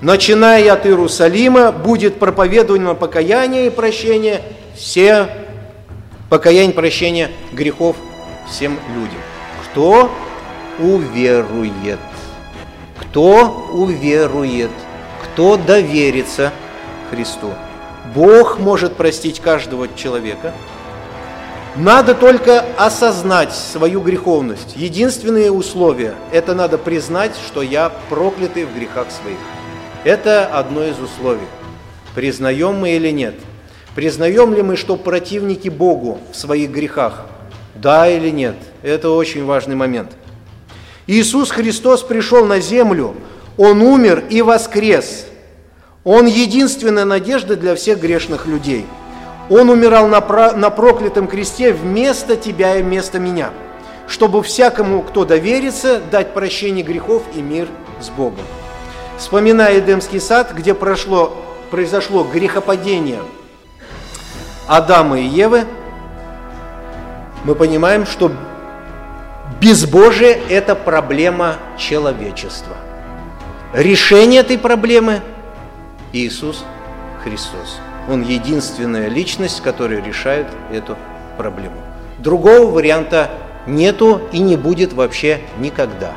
Начиная 0.00 0.72
от 0.72 0.86
Иерусалима 0.86 1.72
будет 1.72 2.18
проповедовано 2.18 2.94
покаяние 2.94 3.66
и 3.66 3.70
прощение 3.70 4.40
все 4.74 5.28
покаяние, 6.30 6.72
прощение 6.72 7.30
грехов 7.52 7.96
всем 8.48 8.78
людям. 8.94 9.20
Кто 9.70 10.10
уверует? 10.78 11.98
кто 13.16 13.70
уверует, 13.72 14.70
кто 15.36 15.58
доверится 15.58 16.50
Христу. 17.10 17.52
Бог 18.14 18.58
может 18.58 18.96
простить 18.96 19.40
каждого 19.40 19.86
человека. 19.94 20.54
Надо 21.76 22.14
только 22.14 22.64
осознать 22.78 23.52
свою 23.52 24.00
греховность. 24.00 24.72
Единственное 24.76 25.50
условие– 25.50 26.14
это 26.32 26.54
надо 26.54 26.78
признать, 26.78 27.32
что 27.46 27.60
я 27.60 27.92
проклятый 28.08 28.64
в 28.64 28.74
грехах 28.74 29.08
своих. 29.10 29.36
Это 30.04 30.46
одно 30.46 30.82
из 30.82 30.98
условий. 30.98 31.46
Признаем 32.14 32.76
мы 32.76 32.92
или 32.92 33.10
нет? 33.10 33.34
Признаем 33.94 34.54
ли 34.54 34.62
мы, 34.62 34.74
что 34.74 34.96
противники 34.96 35.68
Богу 35.68 36.18
в 36.32 36.36
своих 36.36 36.70
грехах? 36.70 37.26
Да 37.74 38.08
или 38.08 38.30
нет? 38.30 38.56
Это 38.82 39.10
очень 39.10 39.44
важный 39.44 39.76
момент. 39.76 40.12
Иисус 41.06 41.50
Христос 41.50 42.02
пришел 42.02 42.46
на 42.46 42.58
землю, 42.58 43.14
Он 43.56 43.82
умер 43.82 44.24
и 44.30 44.42
воскрес– 44.42 45.26
он 46.06 46.26
единственная 46.26 47.04
надежда 47.04 47.56
для 47.56 47.74
всех 47.74 47.98
грешных 47.98 48.46
людей. 48.46 48.86
Он 49.50 49.70
умирал 49.70 50.06
на, 50.06 50.20
про, 50.20 50.52
на 50.52 50.70
проклятом 50.70 51.26
кресте 51.26 51.72
вместо 51.72 52.36
тебя 52.36 52.76
и 52.76 52.82
вместо 52.84 53.18
меня, 53.18 53.50
чтобы 54.06 54.44
всякому, 54.44 55.02
кто 55.02 55.24
доверится, 55.24 56.00
дать 56.12 56.32
прощение 56.32 56.84
грехов 56.84 57.24
и 57.34 57.42
мир 57.42 57.66
с 58.00 58.08
Богом. 58.10 58.44
Вспоминая 59.18 59.80
Эдемский 59.80 60.20
сад, 60.20 60.52
где 60.54 60.74
прошло, 60.74 61.36
произошло 61.72 62.22
грехопадение 62.22 63.22
Адама 64.68 65.18
и 65.18 65.24
Евы, 65.24 65.64
мы 67.42 67.56
понимаем, 67.56 68.06
что 68.06 68.30
безбожие– 69.60 70.38
это 70.50 70.76
проблема 70.76 71.56
человечества. 71.76 72.76
Решение 73.76 74.40
этой 74.40 74.56
проблемы– 74.56 75.20
Иисус 76.14 76.64
Христос. 77.22 77.78
Он 78.08 78.22
единственная 78.22 79.08
личность, 79.08 79.60
которая 79.62 80.02
решает 80.02 80.46
эту 80.72 80.96
проблему. 81.36 81.76
Другого 82.18 82.70
варианта 82.70 83.32
нету 83.66 84.22
и 84.32 84.38
не 84.38 84.56
будет 84.56 84.94
вообще 84.94 85.40
никогда. 85.58 86.14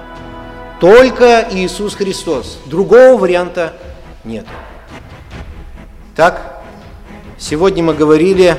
Только 0.80 1.46
Иисус 1.52 1.96
Христос. 1.96 2.62
Другого 2.66 3.18
варианта 3.18 3.74
нет. 4.24 4.46
Так, 6.16 6.62
сегодня 7.38 7.84
мы 7.84 7.94
говорили 7.94 8.56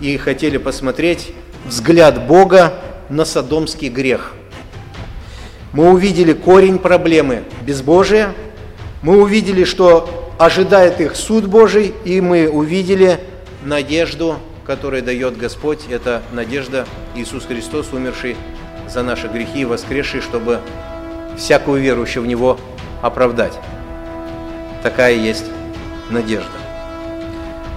и 0.00 0.16
хотели 0.16 0.56
посмотреть 0.56 1.34
взгляд 1.66 2.26
Бога 2.26 2.72
на 3.10 3.26
содомский 3.26 3.90
грех. 3.90 4.32
Мы 5.74 5.90
увидели 5.90 6.32
корень 6.32 6.78
проблемы 6.78 7.42
безбожия, 7.62 8.32
мы 9.02 9.20
увидели, 9.20 9.64
что 9.64 10.32
ожидает 10.38 11.00
их 11.00 11.16
суд 11.16 11.46
Божий, 11.46 11.92
и 12.04 12.20
мы 12.20 12.48
увидели 12.48 13.18
надежду, 13.64 14.36
которую 14.64 15.02
дает 15.02 15.36
Господь. 15.36 15.80
Это 15.90 16.22
надежда 16.32 16.86
Иисус 17.16 17.46
Христос, 17.46 17.92
умерший 17.92 18.36
за 18.88 19.02
наши 19.02 19.26
грехи 19.26 19.62
и 19.62 19.64
воскресший, 19.64 20.20
чтобы 20.20 20.60
всякую 21.36 21.82
верующую 21.82 22.22
в 22.22 22.26
Него 22.28 22.56
оправдать. 23.02 23.54
Такая 24.84 25.14
есть 25.16 25.46
надежда. 26.08 26.52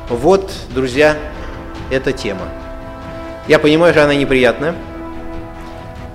Вот, 0.10 0.52
друзья, 0.76 1.18
эта 1.90 2.12
тема. 2.12 2.48
Я 3.48 3.58
понимаю, 3.58 3.94
что 3.94 4.04
она 4.04 4.14
неприятная. 4.14 4.76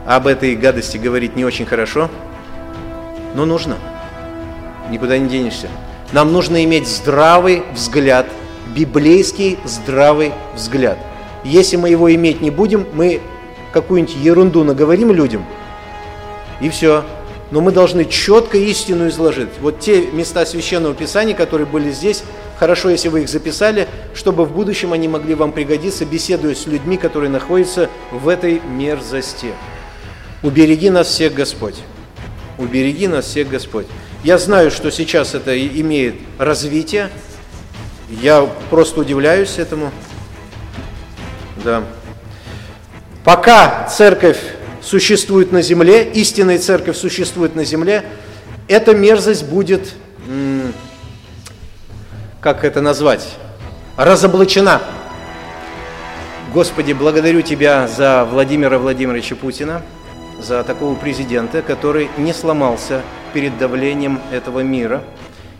Об 0.07 0.27
этой 0.27 0.57
гадости 0.57 0.97
говорить 0.97 1.37
не 1.37 1.45
очень 1.45 1.65
хорошо, 1.65 2.11
но 3.35 3.45
нужно. 3.45 3.77
Никуда 4.91 5.17
не 5.17 5.29
денешься. 5.29 5.69
Нам 6.13 6.33
нужно 6.33 6.65
иметь 6.65 6.89
здравый 6.89 7.63
взгляд, 7.73 8.27
библейский 8.75 9.59
здравый 9.65 10.33
взгляд. 10.55 10.99
Если 11.45 11.77
мы 11.77 11.89
его 11.89 12.13
иметь 12.15 12.41
не 12.41 12.51
будем, 12.51 12.87
мы 12.93 13.21
какую-нибудь 13.73 14.17
ерунду 14.17 14.65
наговорим 14.65 15.13
людям, 15.13 15.45
и 16.61 16.69
все. 16.69 17.05
Но 17.51 17.61
мы 17.61 17.71
должны 17.71 18.05
четко 18.07 18.57
истину 18.57 19.09
изложить. 19.09 19.51
Вот 19.61 19.79
те 19.81 20.07
места 20.07 20.47
Священного 20.47 20.95
Писания, 20.95 21.35
которые 21.35 21.67
были 21.67 21.91
здесь, 21.91 22.25
хорошо, 22.59 22.89
если 22.89 23.09
вы 23.09 23.23
их 23.23 23.29
записали, 23.29 23.89
чтобы 24.15 24.47
в 24.47 24.53
будущем 24.53 24.93
они 24.93 25.07
могли 25.07 25.35
вам 25.35 25.53
пригодиться, 25.53 26.07
беседуя 26.07 26.55
с 26.55 26.67
людьми, 26.67 26.97
которые 26.97 27.31
находятся 27.31 27.91
в 28.11 28.29
этой 28.29 28.61
мерзости. 28.61 29.49
Убереги 30.43 30.91
нас 30.91 31.09
всех 31.09 31.35
Господь. 31.35 31.77
Убереги 32.59 33.07
нас 33.07 33.27
всех 33.27 33.49
Господь. 33.49 33.87
Я 34.25 34.39
знаю, 34.39 34.71
что 34.71 34.91
сейчас 34.91 35.35
это 35.35 35.59
имеет 35.67 36.17
развитие. 36.39 37.11
Я 38.09 38.49
просто 38.71 39.01
удивляюсь 39.01 39.59
этому. 39.59 39.91
Да. 41.65 41.85
Пока 43.25 43.87
церковь 43.87 44.39
существует 44.83 45.53
на 45.53 45.63
земле, 45.63 46.03
истинная 46.03 46.59
церковь 46.59 46.97
существует 46.97 47.55
на 47.55 47.65
земле, 47.65 48.05
эта 48.67 48.95
мерзость 48.95 49.45
будет, 49.45 49.93
как 52.41 52.65
это 52.65 52.81
назвать, 52.81 53.29
разоблачена. 53.97 54.83
Господи, 56.53 56.93
благодарю 56.93 57.43
Тебя 57.43 57.87
за 57.87 58.25
Владимира 58.25 58.79
Владимировича 58.79 59.37
Путина, 59.37 59.83
за 60.43 60.63
такого 60.65 60.95
президента, 60.95 61.63
который 61.63 62.09
не 62.19 62.33
сломался 62.33 63.03
перед 63.33 63.57
давлением 63.59 64.21
этого 64.31 64.61
мира 64.61 65.03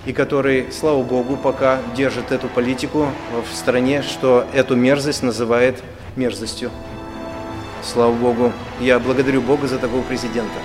и 0.05 0.13
который, 0.13 0.67
слава 0.73 1.03
Богу, 1.03 1.37
пока 1.37 1.81
держит 1.97 2.33
эту 2.33 2.49
политику 2.49 3.07
в 3.33 3.55
стране, 3.55 4.03
что 4.03 4.45
эту 4.53 4.75
мерзость 4.75 5.23
называет 5.23 5.83
мерзостью. 6.17 6.71
Слава 7.83 8.13
Богу. 8.13 8.53
Я 8.81 8.99
благодарю 8.99 9.41
Бога 9.41 9.67
за 9.67 9.79
такого 9.79 10.03
президента. 10.03 10.59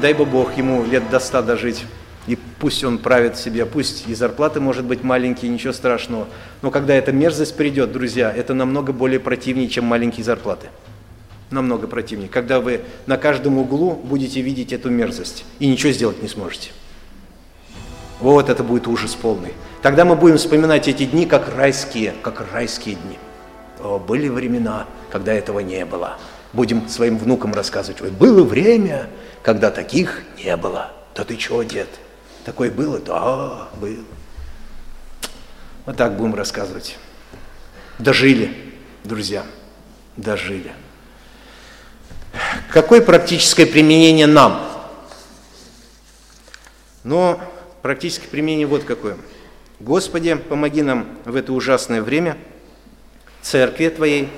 Дай 0.00 0.14
бы 0.14 0.24
Бог 0.24 0.56
ему 0.56 0.84
лет 0.84 1.08
до 1.10 1.18
ста 1.18 1.42
дожить. 1.42 1.84
И 2.26 2.36
пусть 2.60 2.84
он 2.84 2.98
правит 2.98 3.38
себе, 3.38 3.64
пусть 3.64 4.06
и 4.06 4.14
зарплаты 4.14 4.60
может 4.60 4.84
быть 4.84 5.02
маленькие, 5.02 5.50
ничего 5.50 5.72
страшного. 5.72 6.28
Но 6.60 6.70
когда 6.70 6.94
эта 6.94 7.10
мерзость 7.10 7.56
придет, 7.56 7.90
друзья, 7.90 8.30
это 8.30 8.52
намного 8.52 8.92
более 8.92 9.18
противнее, 9.18 9.68
чем 9.68 9.86
маленькие 9.86 10.24
зарплаты 10.24 10.68
намного 11.50 11.86
противнее, 11.86 12.28
когда 12.28 12.60
вы 12.60 12.82
на 13.06 13.16
каждом 13.16 13.58
углу 13.58 13.94
будете 13.94 14.40
видеть 14.40 14.72
эту 14.72 14.90
мерзость 14.90 15.44
и 15.58 15.66
ничего 15.66 15.92
сделать 15.92 16.22
не 16.22 16.28
сможете. 16.28 16.70
Вот 18.20 18.48
это 18.48 18.64
будет 18.64 18.86
ужас 18.88 19.14
полный. 19.14 19.52
Тогда 19.82 20.04
мы 20.04 20.16
будем 20.16 20.38
вспоминать 20.38 20.88
эти 20.88 21.04
дни 21.04 21.24
как 21.24 21.54
райские, 21.54 22.14
как 22.22 22.44
райские 22.52 22.96
дни. 22.96 23.18
О, 23.80 23.98
были 23.98 24.28
времена, 24.28 24.86
когда 25.10 25.32
этого 25.32 25.60
не 25.60 25.84
было. 25.84 26.18
Будем 26.52 26.88
своим 26.88 27.16
внукам 27.16 27.54
рассказывать, 27.54 28.02
ой, 28.02 28.10
было 28.10 28.42
время, 28.42 29.08
когда 29.42 29.70
таких 29.70 30.22
не 30.42 30.56
было. 30.56 30.90
Да 31.14 31.24
ты 31.24 31.36
чего, 31.36 31.62
дед? 31.62 31.88
Такое 32.44 32.70
было? 32.70 32.98
Да, 32.98 33.68
было. 33.80 34.04
Вот 35.86 35.96
так 35.96 36.16
будем 36.16 36.34
рассказывать. 36.34 36.96
Дожили, 37.98 38.74
друзья, 39.04 39.44
дожили. 40.16 40.72
Какое 42.70 43.00
практическое 43.00 43.66
применение 43.66 44.26
нам? 44.26 44.66
Но 47.04 47.40
практическое 47.82 48.28
применение 48.28 48.66
вот 48.66 48.84
какое. 48.84 49.16
Господи, 49.80 50.34
помоги 50.34 50.82
нам 50.82 51.06
в 51.24 51.36
это 51.36 51.52
ужасное 51.52 52.02
время, 52.02 52.36
церкви 53.42 53.88
Твоей, 53.88 54.28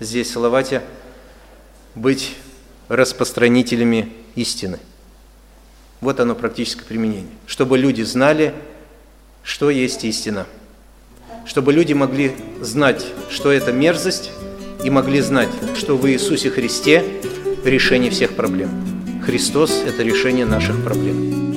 здесь 0.00 0.28
в 0.28 0.32
Салавате, 0.32 0.82
быть 1.94 2.36
распространителями 2.88 4.12
истины. 4.34 4.78
Вот 6.00 6.18
оно 6.20 6.34
практическое 6.34 6.84
применение. 6.84 7.30
Чтобы 7.46 7.78
люди 7.78 8.02
знали, 8.02 8.54
что 9.42 9.70
есть 9.70 10.04
истина. 10.04 10.46
Чтобы 11.44 11.72
люди 11.72 11.92
могли 11.92 12.34
знать, 12.60 13.04
что 13.30 13.52
это 13.52 13.72
мерзость, 13.72 14.32
и 14.84 14.90
могли 14.90 15.20
знать, 15.20 15.50
что 15.76 15.96
в 15.96 16.08
Иисусе 16.10 16.50
Христе 16.50 17.04
решение 17.64 18.10
всех 18.10 18.34
проблем. 18.34 18.70
Христос– 19.24 19.82
это 19.86 20.02
решение 20.02 20.46
наших 20.46 20.82
проблем. 20.82 21.51